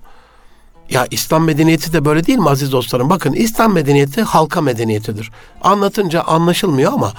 Ya 0.90 1.06
İslam 1.10 1.44
medeniyeti 1.44 1.92
de 1.92 2.04
böyle 2.04 2.26
değil 2.26 2.38
mi 2.38 2.50
aziz 2.50 2.72
dostlarım? 2.72 3.10
Bakın 3.10 3.32
İslam 3.32 3.72
medeniyeti 3.72 4.22
halka 4.22 4.60
medeniyetidir. 4.60 5.30
Anlatınca 5.62 6.22
anlaşılmıyor 6.22 6.92
ama 6.92 7.12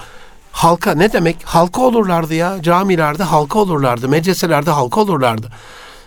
halka 0.52 0.94
ne 0.94 1.12
demek? 1.12 1.36
Halka 1.44 1.80
olurlardı 1.80 2.34
ya. 2.34 2.62
Camilerde 2.62 3.22
halka 3.22 3.58
olurlardı. 3.58 4.08
Medreselerde 4.08 4.70
halka 4.70 5.00
olurlardı. 5.00 5.48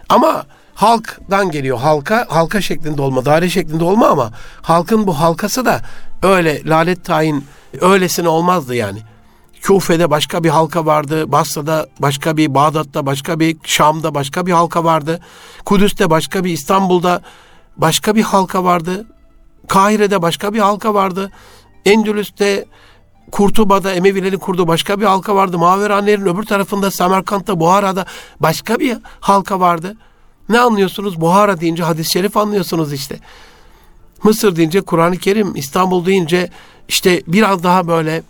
Ama 0.10 0.46
halktan 0.76 1.52
geliyor. 1.52 1.78
Halka, 1.78 2.26
halka 2.30 2.62
şeklinde 2.62 3.02
olma, 3.02 3.26
daire 3.26 3.50
şeklinde 3.50 3.84
olma 3.84 4.08
ama 4.08 4.32
halkın 4.62 5.08
bu 5.08 5.20
halkası 5.20 5.66
da 5.66 5.82
öyle 6.24 6.66
lalet 6.66 7.06
tayin 7.06 7.46
öylesine 7.82 8.28
olmazdı 8.28 8.76
yani. 8.76 9.00
Kufe'de 9.68 10.10
başka 10.10 10.44
bir 10.44 10.50
halka 10.50 10.86
vardı, 10.86 11.32
Basra'da 11.32 11.88
başka 12.00 12.38
bir, 12.38 12.54
Bağdat'ta 12.54 13.06
başka 13.06 13.40
bir, 13.40 13.58
Şam'da 13.64 14.16
başka 14.16 14.46
bir 14.46 14.52
halka 14.52 14.84
vardı. 14.84 15.20
Kudüs'te 15.66 16.10
başka 16.10 16.44
bir, 16.44 16.52
İstanbul'da 16.52 17.22
başka 17.78 18.16
bir 18.16 18.24
halka 18.24 18.64
vardı. 18.64 19.06
Kahire'de 19.68 20.22
başka 20.22 20.54
bir 20.54 20.60
halka 20.60 20.94
vardı. 20.94 21.32
Endülüs'te 21.86 22.66
Kurtuba'da 23.32 23.94
Emevilerin 23.94 24.38
kurduğu 24.38 24.68
başka 24.68 25.00
bir 25.00 25.06
halka 25.06 25.36
vardı. 25.36 25.58
Maveranlerin 25.58 26.26
öbür 26.26 26.44
tarafında 26.44 26.92
Semerkant'ta, 26.92 27.60
Buhara'da 27.60 28.06
başka 28.40 28.80
bir 28.80 28.98
halka 29.20 29.60
vardı. 29.60 29.98
Ne 30.50 30.60
anlıyorsunuz? 30.60 31.22
Buhara 31.22 31.60
deyince 31.62 31.84
hadis-i 31.84 32.12
şerif 32.12 32.38
anlıyorsunuz 32.38 32.94
işte. 32.94 33.20
Mısır 34.24 34.56
deyince 34.56 34.82
Kur'an-ı 34.82 35.18
Kerim, 35.18 35.56
İstanbul 35.56 36.06
deyince 36.06 36.50
işte 36.88 37.24
biraz 37.28 37.64
daha 37.64 37.88
böyle 37.88 38.24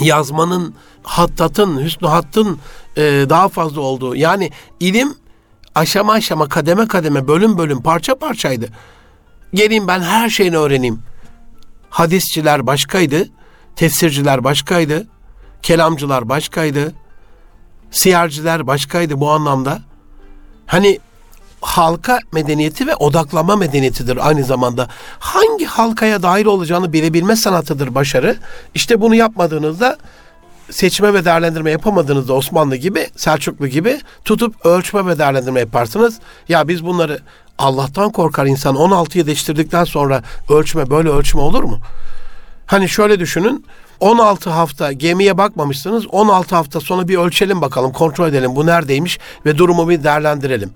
yazmanın, 0.00 0.74
hattatın, 1.02 1.84
hüsnü 1.84 2.08
hattın 2.08 2.58
e, 2.96 3.02
daha 3.02 3.48
fazla 3.48 3.80
olduğu. 3.80 4.16
Yani 4.16 4.50
ilim 4.80 5.14
aşama 5.74 6.12
aşama, 6.12 6.48
kademe 6.48 6.88
kademe, 6.88 7.28
bölüm 7.28 7.58
bölüm, 7.58 7.82
parça 7.82 8.14
parçaydı. 8.14 8.68
Geleyim 9.54 9.88
ben 9.88 10.00
her 10.00 10.30
şeyini 10.30 10.56
öğreneyim. 10.56 11.02
Hadisçiler 11.90 12.66
başkaydı, 12.66 13.28
tefsirciler 13.76 14.44
başkaydı, 14.44 15.06
kelamcılar 15.62 16.28
başkaydı, 16.28 16.94
siyerciler 17.90 18.66
başkaydı 18.66 19.20
bu 19.20 19.30
anlamda. 19.30 19.82
Hani 20.66 21.00
halka 21.66 22.20
medeniyeti 22.32 22.86
ve 22.86 22.96
odaklama 22.96 23.56
medeniyetidir 23.56 24.28
aynı 24.28 24.44
zamanda. 24.44 24.88
Hangi 25.18 25.64
halkaya 25.64 26.22
dahil 26.22 26.46
olacağını 26.46 26.92
bilebilme 26.92 27.36
sanatıdır 27.36 27.94
başarı. 27.94 28.36
İşte 28.74 29.00
bunu 29.00 29.14
yapmadığınızda 29.14 29.96
seçme 30.70 31.14
ve 31.14 31.24
değerlendirme 31.24 31.70
yapamadığınızda 31.70 32.32
Osmanlı 32.32 32.76
gibi, 32.76 33.08
Selçuklu 33.16 33.66
gibi 33.66 34.00
tutup 34.24 34.66
ölçme 34.66 35.06
ve 35.06 35.18
değerlendirme 35.18 35.60
yaparsınız. 35.60 36.18
Ya 36.48 36.68
biz 36.68 36.84
bunları 36.84 37.18
Allah'tan 37.58 38.12
korkar 38.12 38.46
insan 38.46 38.76
16 38.76 39.18
yetiştirdikten 39.18 39.84
sonra 39.84 40.22
ölçme 40.50 40.90
böyle 40.90 41.08
ölçme 41.08 41.40
olur 41.40 41.62
mu? 41.62 41.78
Hani 42.66 42.88
şöyle 42.88 43.20
düşünün 43.20 43.66
16 44.00 44.50
hafta 44.50 44.92
gemiye 44.92 45.38
bakmamışsınız 45.38 46.06
16 46.06 46.56
hafta 46.56 46.80
sonra 46.80 47.08
bir 47.08 47.18
ölçelim 47.18 47.60
bakalım 47.60 47.92
kontrol 47.92 48.28
edelim 48.28 48.56
bu 48.56 48.66
neredeymiş 48.66 49.18
ve 49.46 49.58
durumu 49.58 49.88
bir 49.88 50.04
değerlendirelim. 50.04 50.72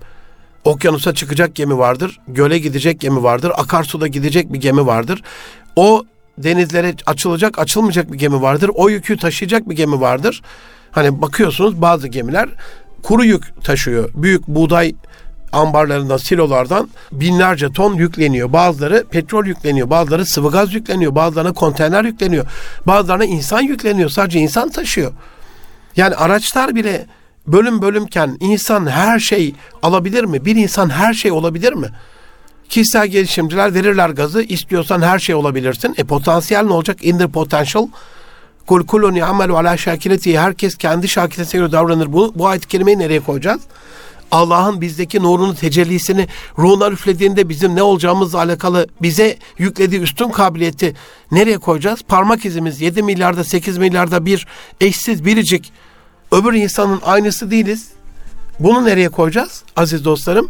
Okyanusa 0.63 1.13
çıkacak 1.13 1.55
gemi 1.55 1.77
vardır, 1.77 2.19
göle 2.27 2.59
gidecek 2.59 2.99
gemi 2.99 3.23
vardır, 3.23 3.51
akarsuda 3.57 4.07
gidecek 4.07 4.53
bir 4.53 4.61
gemi 4.61 4.85
vardır. 4.85 5.23
O 5.75 6.03
denizlere 6.37 6.95
açılacak, 7.05 7.59
açılmayacak 7.59 8.11
bir 8.11 8.17
gemi 8.17 8.41
vardır. 8.41 8.71
O 8.73 8.89
yükü 8.89 9.17
taşıyacak 9.17 9.69
bir 9.69 9.75
gemi 9.75 10.01
vardır. 10.01 10.41
Hani 10.91 11.21
bakıyorsunuz 11.21 11.81
bazı 11.81 12.07
gemiler 12.07 12.49
kuru 13.03 13.25
yük 13.25 13.63
taşıyor. 13.63 14.09
Büyük 14.15 14.47
buğday 14.47 14.95
ambarlarından, 15.51 16.17
silolardan 16.17 16.89
binlerce 17.11 17.69
ton 17.69 17.93
yükleniyor. 17.93 18.53
Bazıları 18.53 19.05
petrol 19.11 19.45
yükleniyor, 19.45 19.89
bazıları 19.89 20.25
sıvı 20.25 20.51
gaz 20.51 20.73
yükleniyor, 20.73 21.15
bazılarına 21.15 21.53
konteyner 21.53 22.03
yükleniyor, 22.03 22.45
bazılarına 22.87 23.25
insan 23.25 23.61
yükleniyor. 23.61 24.09
Sadece 24.09 24.39
insan 24.39 24.69
taşıyor. 24.69 25.11
Yani 25.95 26.15
araçlar 26.15 26.75
bile 26.75 27.05
bölüm 27.47 27.81
bölümken 27.81 28.37
insan 28.39 28.87
her 28.87 29.19
şey 29.19 29.55
alabilir 29.83 30.23
mi? 30.23 30.45
Bir 30.45 30.55
insan 30.55 30.89
her 30.89 31.13
şey 31.13 31.31
olabilir 31.31 31.73
mi? 31.73 31.87
Kişisel 32.69 33.07
gelişimciler 33.07 33.73
verirler 33.73 34.09
gazı. 34.09 34.41
İstiyorsan 34.41 35.01
her 35.01 35.19
şey 35.19 35.35
olabilirsin. 35.35 35.95
E 35.97 36.03
potansiyel 36.03 36.63
ne 36.63 36.73
olacak? 36.73 37.05
In 37.05 37.17
the 37.17 37.27
potential. 37.27 37.87
Kul 38.67 38.85
kulun 38.85 39.15
ya'melu 39.15 39.57
ala 39.57 39.77
şakileti. 39.77 40.39
Herkes 40.39 40.77
kendi 40.77 41.07
şakilesine 41.07 41.61
göre 41.61 41.71
davranır. 41.71 42.13
Bu, 42.13 42.31
bu 42.35 42.47
ayet-i 42.47 42.67
kerimeyi 42.67 42.99
nereye 42.99 43.19
koyacağız? 43.19 43.61
Allah'ın 44.31 44.81
bizdeki 44.81 45.23
nurunu, 45.23 45.55
tecellisini 45.55 46.27
ruhuna 46.57 46.89
üflediğinde 46.89 47.49
bizim 47.49 47.75
ne 47.75 47.83
olacağımızla 47.83 48.39
alakalı 48.39 48.87
bize 49.01 49.37
yüklediği 49.57 50.01
üstün 50.01 50.29
kabiliyeti 50.29 50.95
nereye 51.31 51.57
koyacağız? 51.57 52.01
Parmak 52.07 52.45
izimiz 52.45 52.81
7 52.81 53.03
milyarda 53.03 53.43
8 53.43 53.77
milyarda 53.77 54.25
bir 54.25 54.47
eşsiz 54.81 55.25
biricik 55.25 55.71
öbür 56.31 56.53
insanın 56.53 57.01
aynısı 57.05 57.51
değiliz. 57.51 57.89
Bunu 58.59 58.85
nereye 58.85 59.09
koyacağız 59.09 59.63
aziz 59.75 60.05
dostlarım? 60.05 60.49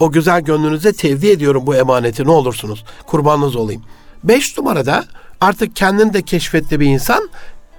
O 0.00 0.10
güzel 0.12 0.40
gönlünüze 0.40 0.92
tevdi 0.92 1.28
ediyorum 1.28 1.66
bu 1.66 1.74
emaneti 1.74 2.24
ne 2.24 2.30
olursunuz. 2.30 2.84
Kurbanınız 3.06 3.56
olayım. 3.56 3.82
Beş 4.24 4.58
numarada 4.58 5.04
artık 5.40 5.76
kendini 5.76 6.12
de 6.12 6.22
keşfetti 6.22 6.80
bir 6.80 6.86
insan 6.86 7.28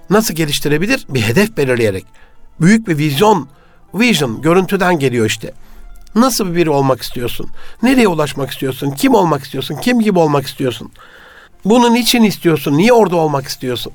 nasıl 0.10 0.34
geliştirebilir? 0.34 1.05
Bir 1.10 1.21
hedef 1.21 1.58
belirleyerek. 1.58 2.05
Büyük 2.62 2.88
bir 2.88 2.97
vizyon, 2.97 3.47
vision 3.93 4.41
görüntüden 4.41 4.99
geliyor 4.99 5.25
işte. 5.25 5.53
Nasıl 6.15 6.45
bir 6.49 6.55
biri 6.55 6.69
olmak 6.69 7.01
istiyorsun? 7.01 7.49
Nereye 7.84 8.08
ulaşmak 8.08 8.51
istiyorsun? 8.51 8.91
Kim 8.91 9.13
olmak 9.13 9.43
istiyorsun? 9.43 9.75
Kim 9.75 9.99
gibi 9.99 10.19
olmak 10.19 10.47
istiyorsun? 10.47 10.91
Bunun 11.65 11.95
için 11.95 12.23
istiyorsun? 12.23 12.77
Niye 12.77 12.93
orada 12.93 13.15
olmak 13.15 13.47
istiyorsun? 13.47 13.93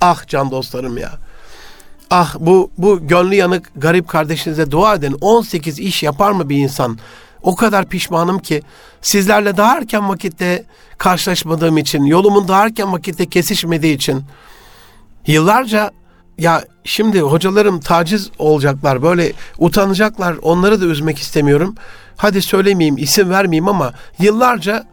Ah 0.00 0.26
can 0.26 0.50
dostlarım 0.50 0.98
ya. 0.98 1.12
Ah 2.10 2.34
bu 2.40 2.70
bu 2.78 3.06
gönlü 3.06 3.34
yanık 3.34 3.70
garip 3.76 4.08
kardeşinize 4.08 4.70
dua 4.70 4.94
edin. 4.94 5.16
18 5.20 5.78
iş 5.78 6.02
yapar 6.02 6.30
mı 6.30 6.48
bir 6.48 6.56
insan? 6.56 6.98
O 7.42 7.56
kadar 7.56 7.86
pişmanım 7.88 8.38
ki 8.38 8.62
sizlerle 9.02 9.56
daha 9.56 9.80
vakitte 10.08 10.64
karşılaşmadığım 10.98 11.78
için, 11.78 12.04
yolumun 12.04 12.48
daha 12.48 12.66
vakitte 12.92 13.26
kesişmediği 13.26 13.96
için 13.96 14.22
yıllarca 15.26 15.90
ya 16.38 16.64
şimdi 16.84 17.20
hocalarım 17.20 17.80
taciz 17.80 18.30
olacaklar, 18.38 19.02
böyle 19.02 19.32
utanacaklar, 19.58 20.36
onları 20.42 20.80
da 20.80 20.84
üzmek 20.84 21.18
istemiyorum. 21.18 21.74
Hadi 22.16 22.42
söylemeyeyim, 22.42 22.98
isim 22.98 23.30
vermeyeyim 23.30 23.68
ama 23.68 23.92
yıllarca 24.18 24.84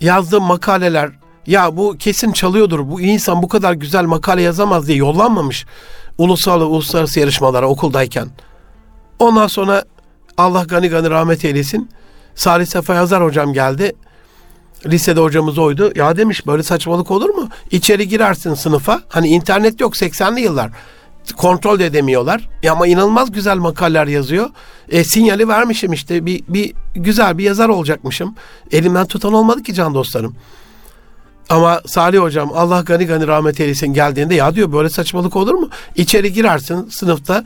yazdığım 0.00 0.44
makaleler, 0.44 1.10
ya 1.46 1.76
bu 1.76 1.96
kesin 1.98 2.32
çalıyordur, 2.32 2.90
bu 2.90 3.00
insan 3.00 3.42
bu 3.42 3.48
kadar 3.48 3.72
güzel 3.72 4.04
makale 4.04 4.42
yazamaz 4.42 4.88
diye 4.88 4.98
yollanmamış 4.98 5.66
ulusal 6.20 6.60
ve 6.60 6.64
uluslararası 6.64 7.20
yarışmalara 7.20 7.68
okuldayken. 7.68 8.28
Ondan 9.18 9.46
sonra 9.46 9.84
Allah 10.36 10.64
gani 10.64 10.88
gani 10.88 11.10
rahmet 11.10 11.44
eylesin. 11.44 11.90
Salih 12.34 12.66
Sefa 12.66 12.94
Yazar 12.94 13.24
hocam 13.24 13.52
geldi. 13.52 13.92
Lisede 14.86 15.20
hocamız 15.20 15.58
oydu. 15.58 15.92
Ya 15.96 16.16
demiş 16.16 16.46
böyle 16.46 16.62
saçmalık 16.62 17.10
olur 17.10 17.28
mu? 17.28 17.48
İçeri 17.70 18.08
girersin 18.08 18.54
sınıfa. 18.54 19.02
Hani 19.08 19.28
internet 19.28 19.80
yok 19.80 19.96
80'li 19.96 20.40
yıllar. 20.40 20.70
Kontrol 21.36 21.78
de 21.78 21.86
edemiyorlar. 21.86 22.48
Ya 22.62 22.72
ama 22.72 22.86
inanılmaz 22.86 23.32
güzel 23.32 23.56
makaleler 23.56 24.06
yazıyor. 24.06 24.50
E, 24.88 25.04
sinyali 25.04 25.48
vermişim 25.48 25.92
işte. 25.92 26.26
Bir, 26.26 26.42
bir 26.48 26.74
güzel 26.94 27.38
bir 27.38 27.44
yazar 27.44 27.68
olacakmışım. 27.68 28.34
Elimden 28.70 29.06
tutan 29.06 29.32
olmadı 29.32 29.62
ki 29.62 29.74
can 29.74 29.94
dostlarım. 29.94 30.36
Ama 31.50 31.80
Salih 31.86 32.18
hocam 32.18 32.50
Allah 32.54 32.80
gani 32.80 33.06
gani 33.06 33.26
rahmet 33.26 33.60
eylesin 33.60 33.86
geldiğinde 33.86 34.34
ya 34.34 34.54
diyor 34.54 34.72
böyle 34.72 34.88
saçmalık 34.88 35.36
olur 35.36 35.54
mu? 35.54 35.68
İçeri 35.96 36.32
girersin 36.32 36.88
sınıfta 36.88 37.44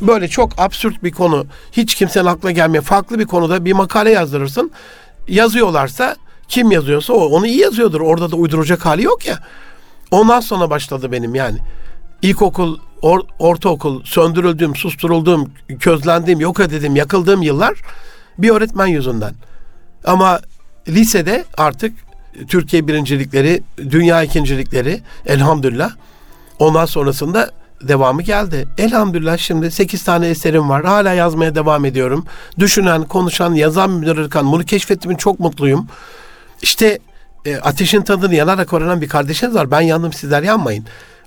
böyle 0.00 0.28
çok 0.28 0.58
absürt 0.58 1.04
bir 1.04 1.12
konu 1.12 1.46
hiç 1.72 1.94
kimsenin 1.94 2.26
aklına 2.26 2.52
gelmeyen 2.52 2.84
farklı 2.84 3.18
bir 3.18 3.24
konuda 3.24 3.64
bir 3.64 3.72
makale 3.72 4.10
yazdırırsın. 4.10 4.70
Yazıyorlarsa 5.28 6.16
kim 6.48 6.70
yazıyorsa 6.70 7.12
o 7.12 7.16
onu 7.16 7.46
iyi 7.46 7.58
yazıyordur. 7.58 8.00
Orada 8.00 8.30
da 8.30 8.36
uyduracak 8.36 8.86
hali 8.86 9.02
yok 9.02 9.26
ya. 9.26 9.38
Ondan 10.10 10.40
sonra 10.40 10.70
başladı 10.70 11.12
benim 11.12 11.34
yani. 11.34 11.58
İlkokul, 12.22 12.78
or, 13.02 13.20
ortaokul, 13.38 14.04
söndürüldüğüm, 14.04 14.76
susturulduğum, 14.76 15.50
közlendiğim, 15.80 16.40
yok 16.40 16.60
edildiğim, 16.60 16.96
yakıldığım 16.96 17.42
yıllar 17.42 17.74
bir 18.38 18.50
öğretmen 18.50 18.86
yüzünden. 18.86 19.34
Ama 20.04 20.40
lisede 20.88 21.44
artık 21.56 21.92
Türkiye 22.48 22.88
birincilikleri, 22.88 23.62
dünya 23.90 24.22
ikincilikleri 24.22 25.00
elhamdülillah. 25.26 25.90
Ondan 26.58 26.86
sonrasında 26.86 27.50
devamı 27.88 28.22
geldi. 28.22 28.68
Elhamdülillah 28.78 29.38
şimdi 29.38 29.70
8 29.70 30.04
tane 30.04 30.28
eserim 30.28 30.68
var. 30.68 30.84
Hala 30.84 31.12
yazmaya 31.12 31.54
devam 31.54 31.84
ediyorum. 31.84 32.26
Düşünen, 32.58 33.04
konuşan, 33.04 33.54
yazan 33.54 33.90
Münir 33.90 34.16
Irkan. 34.16 34.52
Bunu 34.52 34.64
keşfettiğimin 34.64 35.16
çok 35.16 35.40
mutluyum. 35.40 35.88
İşte 36.62 36.98
e, 37.44 37.56
ateşin 37.56 38.02
tadını 38.02 38.34
yanarak 38.34 38.72
öğrenen 38.72 39.00
bir 39.00 39.08
kardeşiniz 39.08 39.54
var. 39.54 39.70
Ben 39.70 39.80
yandım 39.80 40.12
sizler 40.12 40.42
yanmayın. 40.42 40.84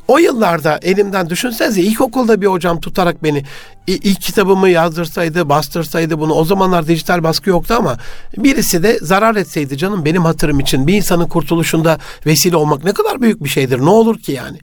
O 0.07 0.17
yıllarda 0.17 0.79
elimden 0.81 1.29
düşünsenize 1.29 1.81
ilkokulda 1.81 2.41
bir 2.41 2.47
hocam 2.47 2.81
tutarak 2.81 3.23
beni 3.23 3.43
ilk 3.87 4.21
kitabımı 4.21 4.69
yazdırsaydı, 4.69 5.49
bastırsaydı 5.49 6.19
bunu 6.19 6.33
o 6.33 6.45
zamanlar 6.45 6.87
dijital 6.87 7.23
baskı 7.23 7.49
yoktu 7.49 7.75
ama 7.77 7.97
birisi 8.37 8.83
de 8.83 8.99
zarar 9.01 9.35
etseydi 9.35 9.77
canım 9.77 10.05
benim 10.05 10.25
hatırım 10.25 10.59
için 10.59 10.87
bir 10.87 10.93
insanın 10.93 11.27
kurtuluşunda 11.27 11.99
vesile 12.25 12.57
olmak 12.57 12.83
ne 12.83 12.93
kadar 12.93 13.21
büyük 13.21 13.43
bir 13.43 13.49
şeydir. 13.49 13.79
Ne 13.79 13.89
olur 13.89 14.19
ki 14.19 14.31
yani? 14.31 14.57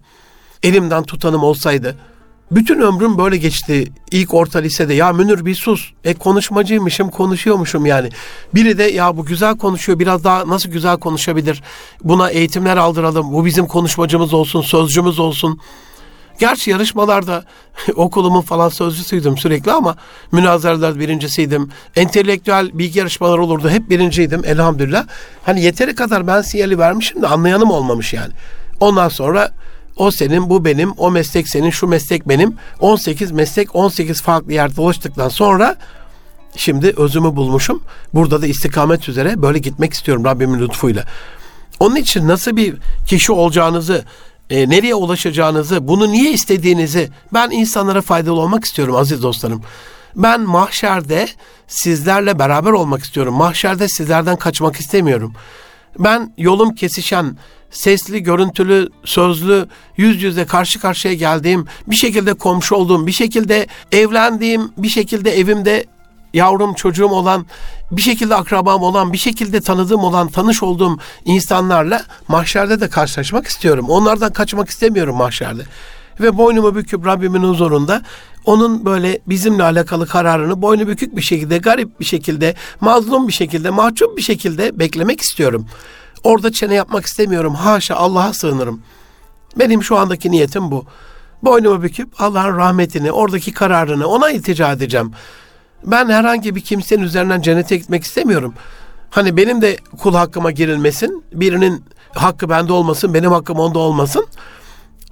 Elimden 0.62 1.02
tutanım 1.02 1.44
olsaydı 1.44 1.96
bütün 2.50 2.80
ömrüm 2.80 3.18
böyle 3.18 3.36
geçti. 3.36 3.92
İlk 4.10 4.34
orta 4.34 4.58
lisede 4.58 4.94
ya 4.94 5.12
Münir 5.12 5.46
bir 5.46 5.54
sus. 5.54 5.90
E 6.04 6.14
konuşmacıymışım, 6.14 7.10
konuşuyormuşum 7.10 7.86
yani. 7.86 8.08
Biri 8.54 8.78
de 8.78 8.82
ya 8.82 9.16
bu 9.16 9.24
güzel 9.24 9.56
konuşuyor, 9.56 9.98
biraz 9.98 10.24
daha 10.24 10.48
nasıl 10.48 10.70
güzel 10.70 10.96
konuşabilir? 10.96 11.62
Buna 12.04 12.30
eğitimler 12.30 12.76
aldıralım. 12.76 13.32
Bu 13.32 13.44
bizim 13.44 13.66
konuşmacımız 13.66 14.34
olsun, 14.34 14.62
sözcümüz 14.62 15.18
olsun. 15.18 15.60
Gerçi 16.38 16.70
yarışmalarda 16.70 17.44
okulumun 17.94 18.40
falan 18.40 18.68
sözcüsüydüm 18.68 19.38
sürekli 19.38 19.72
ama 19.72 19.96
münazaralar 20.32 20.98
birincisiydim. 20.98 21.70
Entelektüel 21.96 22.70
bilgi 22.72 22.98
yarışmaları 22.98 23.42
olurdu. 23.42 23.70
Hep 23.70 23.90
birinciydim 23.90 24.44
elhamdülillah. 24.44 25.06
Hani 25.44 25.62
yeteri 25.62 25.94
kadar 25.94 26.26
ben 26.26 26.42
sinyali 26.42 26.78
vermişim 26.78 27.22
de 27.22 27.26
anlayanım 27.26 27.70
olmamış 27.70 28.12
yani. 28.12 28.32
Ondan 28.80 29.08
sonra 29.08 29.50
o 29.96 30.10
senin, 30.10 30.50
bu 30.50 30.64
benim, 30.64 30.92
o 30.96 31.10
meslek 31.10 31.48
senin, 31.48 31.70
şu 31.70 31.86
meslek 31.86 32.28
benim. 32.28 32.56
18 32.80 33.32
meslek, 33.32 33.74
18 33.76 34.22
farklı 34.22 34.52
yerde 34.52 34.76
dolaştıktan 34.76 35.28
sonra 35.28 35.76
şimdi 36.56 36.94
özümü 36.96 37.36
bulmuşum. 37.36 37.82
Burada 38.14 38.42
da 38.42 38.46
istikamet 38.46 39.08
üzere 39.08 39.42
böyle 39.42 39.58
gitmek 39.58 39.92
istiyorum 39.92 40.24
Rabbimin 40.24 40.60
lütfuyla. 40.60 41.04
Onun 41.80 41.96
için 41.96 42.28
nasıl 42.28 42.56
bir 42.56 42.74
kişi 43.06 43.32
olacağınızı, 43.32 44.04
e, 44.50 44.68
nereye 44.70 44.94
ulaşacağınızı, 44.94 45.88
bunu 45.88 46.12
niye 46.12 46.32
istediğinizi 46.32 47.10
ben 47.32 47.50
insanlara 47.50 48.02
faydalı 48.02 48.40
olmak 48.40 48.64
istiyorum 48.64 48.96
aziz 48.96 49.22
dostlarım. 49.22 49.62
Ben 50.16 50.40
mahşerde 50.40 51.28
sizlerle 51.66 52.38
beraber 52.38 52.70
olmak 52.70 53.04
istiyorum. 53.04 53.34
Mahşerde 53.34 53.88
sizlerden 53.88 54.36
kaçmak 54.36 54.76
istemiyorum. 54.76 55.34
Ben 55.98 56.34
yolum 56.38 56.74
kesişen, 56.74 57.36
sesli, 57.74 58.22
görüntülü, 58.22 58.88
sözlü, 59.04 59.68
yüz 59.96 60.22
yüze 60.22 60.46
karşı 60.46 60.80
karşıya 60.80 61.14
geldiğim, 61.14 61.66
bir 61.86 61.96
şekilde 61.96 62.34
komşu 62.34 62.74
olduğum, 62.74 63.06
bir 63.06 63.12
şekilde 63.12 63.66
evlendiğim, 63.92 64.72
bir 64.76 64.88
şekilde 64.88 65.38
evimde 65.38 65.84
yavrum 66.34 66.74
çocuğum 66.74 67.08
olan, 67.08 67.46
bir 67.90 68.02
şekilde 68.02 68.34
akrabam 68.34 68.82
olan, 68.82 69.12
bir 69.12 69.18
şekilde 69.18 69.60
tanıdığım 69.60 70.04
olan, 70.04 70.28
tanış 70.28 70.62
olduğum 70.62 70.98
insanlarla 71.24 72.04
mahşerde 72.28 72.80
de 72.80 72.88
karşılaşmak 72.88 73.46
istiyorum. 73.46 73.86
Onlardan 73.88 74.32
kaçmak 74.32 74.68
istemiyorum 74.68 75.16
mahşerde. 75.16 75.62
Ve 76.20 76.36
boynumu 76.36 76.74
büküp 76.74 77.06
Rabbimin 77.06 77.42
huzurunda 77.42 78.02
onun 78.44 78.84
böyle 78.84 79.18
bizimle 79.26 79.62
alakalı 79.62 80.06
kararını 80.06 80.62
boynu 80.62 80.88
bükük 80.88 81.16
bir 81.16 81.22
şekilde, 81.22 81.58
garip 81.58 82.00
bir 82.00 82.04
şekilde, 82.04 82.54
mazlum 82.80 83.28
bir 83.28 83.32
şekilde, 83.32 83.70
mahcup 83.70 84.16
bir 84.16 84.22
şekilde 84.22 84.78
beklemek 84.78 85.20
istiyorum. 85.20 85.66
Orada 86.24 86.52
çene 86.52 86.74
yapmak 86.74 87.06
istemiyorum. 87.06 87.54
Haşa 87.54 87.96
Allah'a 87.96 88.32
sığınırım. 88.32 88.82
Benim 89.58 89.82
şu 89.82 89.96
andaki 89.96 90.30
niyetim 90.30 90.70
bu. 90.70 90.84
Boynumu 91.42 91.82
büküp 91.82 92.20
Allah'ın 92.20 92.56
rahmetini, 92.56 93.12
oradaki 93.12 93.52
kararını 93.52 94.06
ona 94.06 94.30
iltica 94.30 94.72
edeceğim. 94.72 95.12
Ben 95.84 96.08
herhangi 96.08 96.54
bir 96.54 96.60
kimsenin 96.60 97.02
üzerinden 97.02 97.40
cennete 97.40 97.76
gitmek 97.76 98.04
istemiyorum. 98.04 98.54
Hani 99.10 99.36
benim 99.36 99.62
de 99.62 99.76
kul 99.98 100.14
hakkıma 100.14 100.50
girilmesin, 100.50 101.24
birinin 101.32 101.84
hakkı 102.14 102.48
bende 102.48 102.72
olmasın, 102.72 103.14
benim 103.14 103.32
hakkım 103.32 103.58
onda 103.58 103.78
olmasın. 103.78 104.26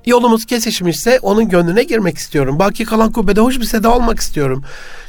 Yolumuz 0.07 0.47
kesişmişse 0.47 1.19
onun 1.23 1.49
gönlüne 1.49 1.83
girmek 1.83 2.19
istiyorum. 2.19 2.59
Baki 2.59 2.85
kalan 2.85 3.13
kubbede 3.13 3.41
hoş 3.41 3.61
bir 3.61 3.65
seda 3.65 3.95
olmak 3.95 4.21
istiyorum. 4.21 4.65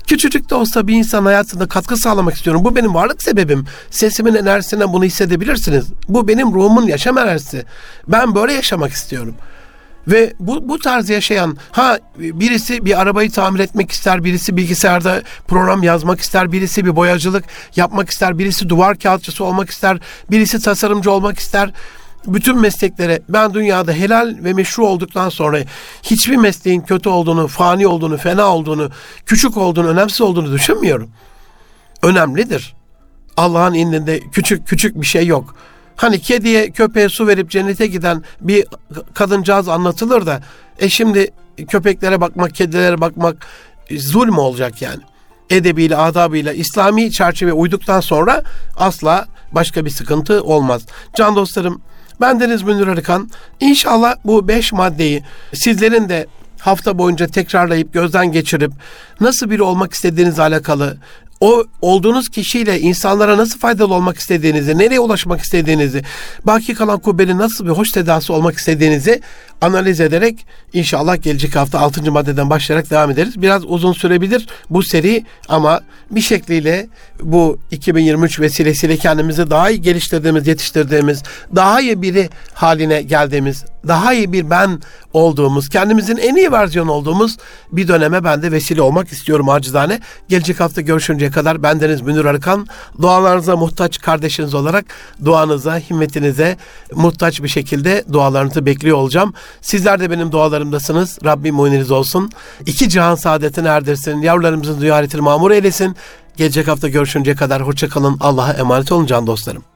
Küçücük 0.08 0.50
de 0.50 0.56
olsa 0.56 0.88
bir 0.88 0.94
insan 0.94 1.26
hayatında 1.26 1.68
katkı 1.68 1.98
sağlamak 1.98 2.34
istiyorum. 2.34 2.62
Bu 2.66 2.76
benim 2.76 2.94
varlık 2.94 3.24
sebebim. 3.24 3.66
Sesimin 3.90 4.36
enerjisinden 4.36 4.94
bunu 4.94 5.04
hissedebilirsiniz. 5.04 5.86
Bu 6.10 6.28
benim 6.28 6.54
ruhumun 6.54 6.88
yaşam 6.88 7.18
enerjisi. 7.18 7.66
Ben 8.08 8.36
böyle 8.36 8.54
yaşamak 8.54 8.92
istiyorum. 8.92 9.36
Ve 10.08 10.34
bu, 10.40 10.70
bu 10.70 10.80
tarz 10.80 11.10
yaşayan 11.10 11.58
ha 11.72 12.00
birisi 12.18 12.86
bir 12.86 13.02
arabayı 13.02 13.32
tamir 13.32 13.60
etmek 13.60 13.92
ister, 13.92 14.24
birisi 14.24 14.58
bilgisayarda 14.58 15.22
program 15.48 15.84
yazmak 15.84 16.20
ister, 16.20 16.52
birisi 16.52 16.86
bir 16.86 16.96
boyacılık 16.96 17.46
yapmak 17.76 18.10
ister, 18.10 18.38
birisi 18.40 18.70
duvar 18.70 19.00
kağıtçısı 19.00 19.44
olmak 19.44 19.70
ister, 19.70 19.98
birisi 20.32 20.60
tasarımcı 20.60 21.12
olmak 21.12 21.40
ister 21.40 21.72
bütün 22.28 22.62
mesleklere 22.62 23.22
ben 23.30 23.54
dünyada 23.54 23.92
helal 23.92 24.36
ve 24.40 24.54
meşru 24.54 24.88
olduktan 24.88 25.30
sonra 25.30 25.60
hiçbir 26.04 26.36
mesleğin 26.36 26.82
kötü 26.82 27.10
olduğunu, 27.10 27.48
fani 27.48 27.88
olduğunu, 27.88 28.18
fena 28.18 28.56
olduğunu, 28.56 28.90
küçük 29.26 29.58
olduğunu, 29.58 29.88
önemsiz 29.88 30.22
olduğunu 30.22 30.52
düşünmüyorum. 30.52 31.10
Önemlidir. 32.04 32.76
Allah'ın 33.38 33.74
indinde 33.74 34.20
küçük 34.20 34.68
küçük 34.68 35.02
bir 35.02 35.06
şey 35.06 35.28
yok. 35.28 35.56
Hani 35.96 36.20
kediye 36.20 36.70
köpeğe 36.70 37.10
su 37.10 37.28
verip 37.28 37.50
cennete 37.50 37.88
giden 37.88 38.24
bir 38.42 38.66
kadıncağız 39.14 39.68
anlatılır 39.68 40.26
da 40.26 40.42
e 40.80 40.90
şimdi 40.90 41.32
köpeklere 41.68 42.22
bakmak, 42.22 42.56
kedilere 42.56 43.02
bakmak 43.02 43.48
zulm 43.92 44.38
olacak 44.38 44.82
yani. 44.82 45.02
Edebiyle, 45.50 45.98
adabıyla, 45.98 46.54
İslami 46.54 47.12
çerçeve 47.12 47.54
uyduktan 47.54 48.00
sonra 48.00 48.44
asla 48.76 49.26
başka 49.52 49.86
bir 49.86 49.90
sıkıntı 49.90 50.44
olmaz. 50.44 50.86
Can 51.16 51.36
dostlarım 51.36 51.82
ben 52.22 52.40
Deniz 52.40 52.64
Münir 52.64 52.88
Arıkan. 52.88 53.30
İnşallah 53.60 54.16
bu 54.26 54.48
beş 54.48 54.74
maddeyi 54.74 55.24
sizlerin 55.54 56.10
de 56.10 56.28
hafta 56.60 56.98
boyunca 56.98 57.28
tekrarlayıp 57.28 57.94
gözden 57.94 58.32
geçirip 58.32 58.72
nasıl 59.22 59.50
biri 59.50 59.64
olmak 59.64 59.94
istediğinizle 59.94 60.42
alakalı 60.42 60.98
o 61.44 61.64
olduğunuz 61.82 62.30
kişiyle 62.30 62.80
insanlara 62.80 63.38
nasıl 63.38 63.60
faydalı 63.60 63.94
olmak 63.94 64.18
istediğinizi, 64.18 64.78
nereye 64.78 65.00
ulaşmak 65.00 65.42
istediğinizi, 65.42 66.04
baki 66.44 66.74
kalan 66.74 67.00
kubbenin 67.00 67.38
nasıl 67.38 67.66
bir 67.66 67.70
hoş 67.70 67.92
tedası 67.92 68.34
olmak 68.34 68.58
istediğinizi 68.58 69.22
analiz 69.62 70.00
ederek 70.02 70.46
inşallah 70.74 71.22
gelecek 71.22 71.56
hafta 71.56 71.80
6. 71.80 72.12
maddeden 72.12 72.50
başlayarak 72.50 72.90
devam 72.90 73.12
ederiz. 73.12 73.42
Biraz 73.42 73.66
uzun 73.66 73.94
sürebilir 73.94 74.48
bu 74.70 74.84
seri 74.84 75.26
ama 75.50 75.82
bir 76.12 76.22
şekliyle 76.22 76.88
bu 77.22 77.60
2023 77.72 78.40
vesilesiyle 78.40 78.98
kendimizi 78.98 79.50
daha 79.50 79.70
iyi 79.70 79.82
geliştirdiğimiz, 79.82 80.48
yetiştirdiğimiz, 80.48 81.24
daha 81.56 81.82
iyi 81.82 82.02
biri 82.02 82.30
haline 82.54 83.02
geldiğimiz, 83.02 83.66
daha 83.88 84.14
iyi 84.14 84.34
bir 84.34 84.50
ben 84.50 84.80
olduğumuz, 85.14 85.70
kendimizin 85.70 86.18
en 86.18 86.36
iyi 86.36 86.52
versiyon 86.52 86.88
olduğumuz 86.88 87.38
bir 87.72 87.88
döneme 87.88 88.24
ben 88.24 88.42
de 88.42 88.52
vesile 88.52 88.82
olmak 88.82 89.12
istiyorum 89.12 89.50
acizane. 89.50 90.00
Gelecek 90.30 90.60
hafta 90.60 90.82
görüşünceye 90.82 91.32
kadar 91.32 91.64
bendeniz 91.64 92.02
Münir 92.02 92.26
Arıkan. 92.26 92.68
Dualarınıza 93.02 93.56
muhtaç 93.56 94.02
kardeşiniz 94.02 94.54
olarak 94.54 94.86
duanıza, 95.26 95.78
himmetinize 95.78 96.58
muhtaç 96.96 97.44
bir 97.44 97.48
şekilde 97.48 98.04
dualarınızı 98.14 98.66
bekliyor 98.66 98.98
olacağım. 98.98 99.34
Sizler 99.62 100.00
de 100.00 100.12
benim 100.12 100.32
dualarımdasınız. 100.32 101.20
Rabbim 101.26 101.56
muininiz 101.56 101.92
olsun. 101.92 102.32
İki 102.66 102.90
cihan 102.90 103.16
saadetine 103.16 103.68
erdirsin. 103.68 104.22
Yavrularımızın 104.22 104.82
duyaretini 104.82 105.22
mamur 105.22 105.52
eylesin. 105.52 105.96
Gelecek 106.38 106.68
hafta 106.68 106.88
görüşünceye 106.90 107.36
kadar 107.36 107.62
hoşçakalın. 107.62 108.18
Allah'a 108.20 108.54
emanet 108.54 108.92
olun 108.92 109.06
can 109.06 109.28
dostlarım. 109.28 109.73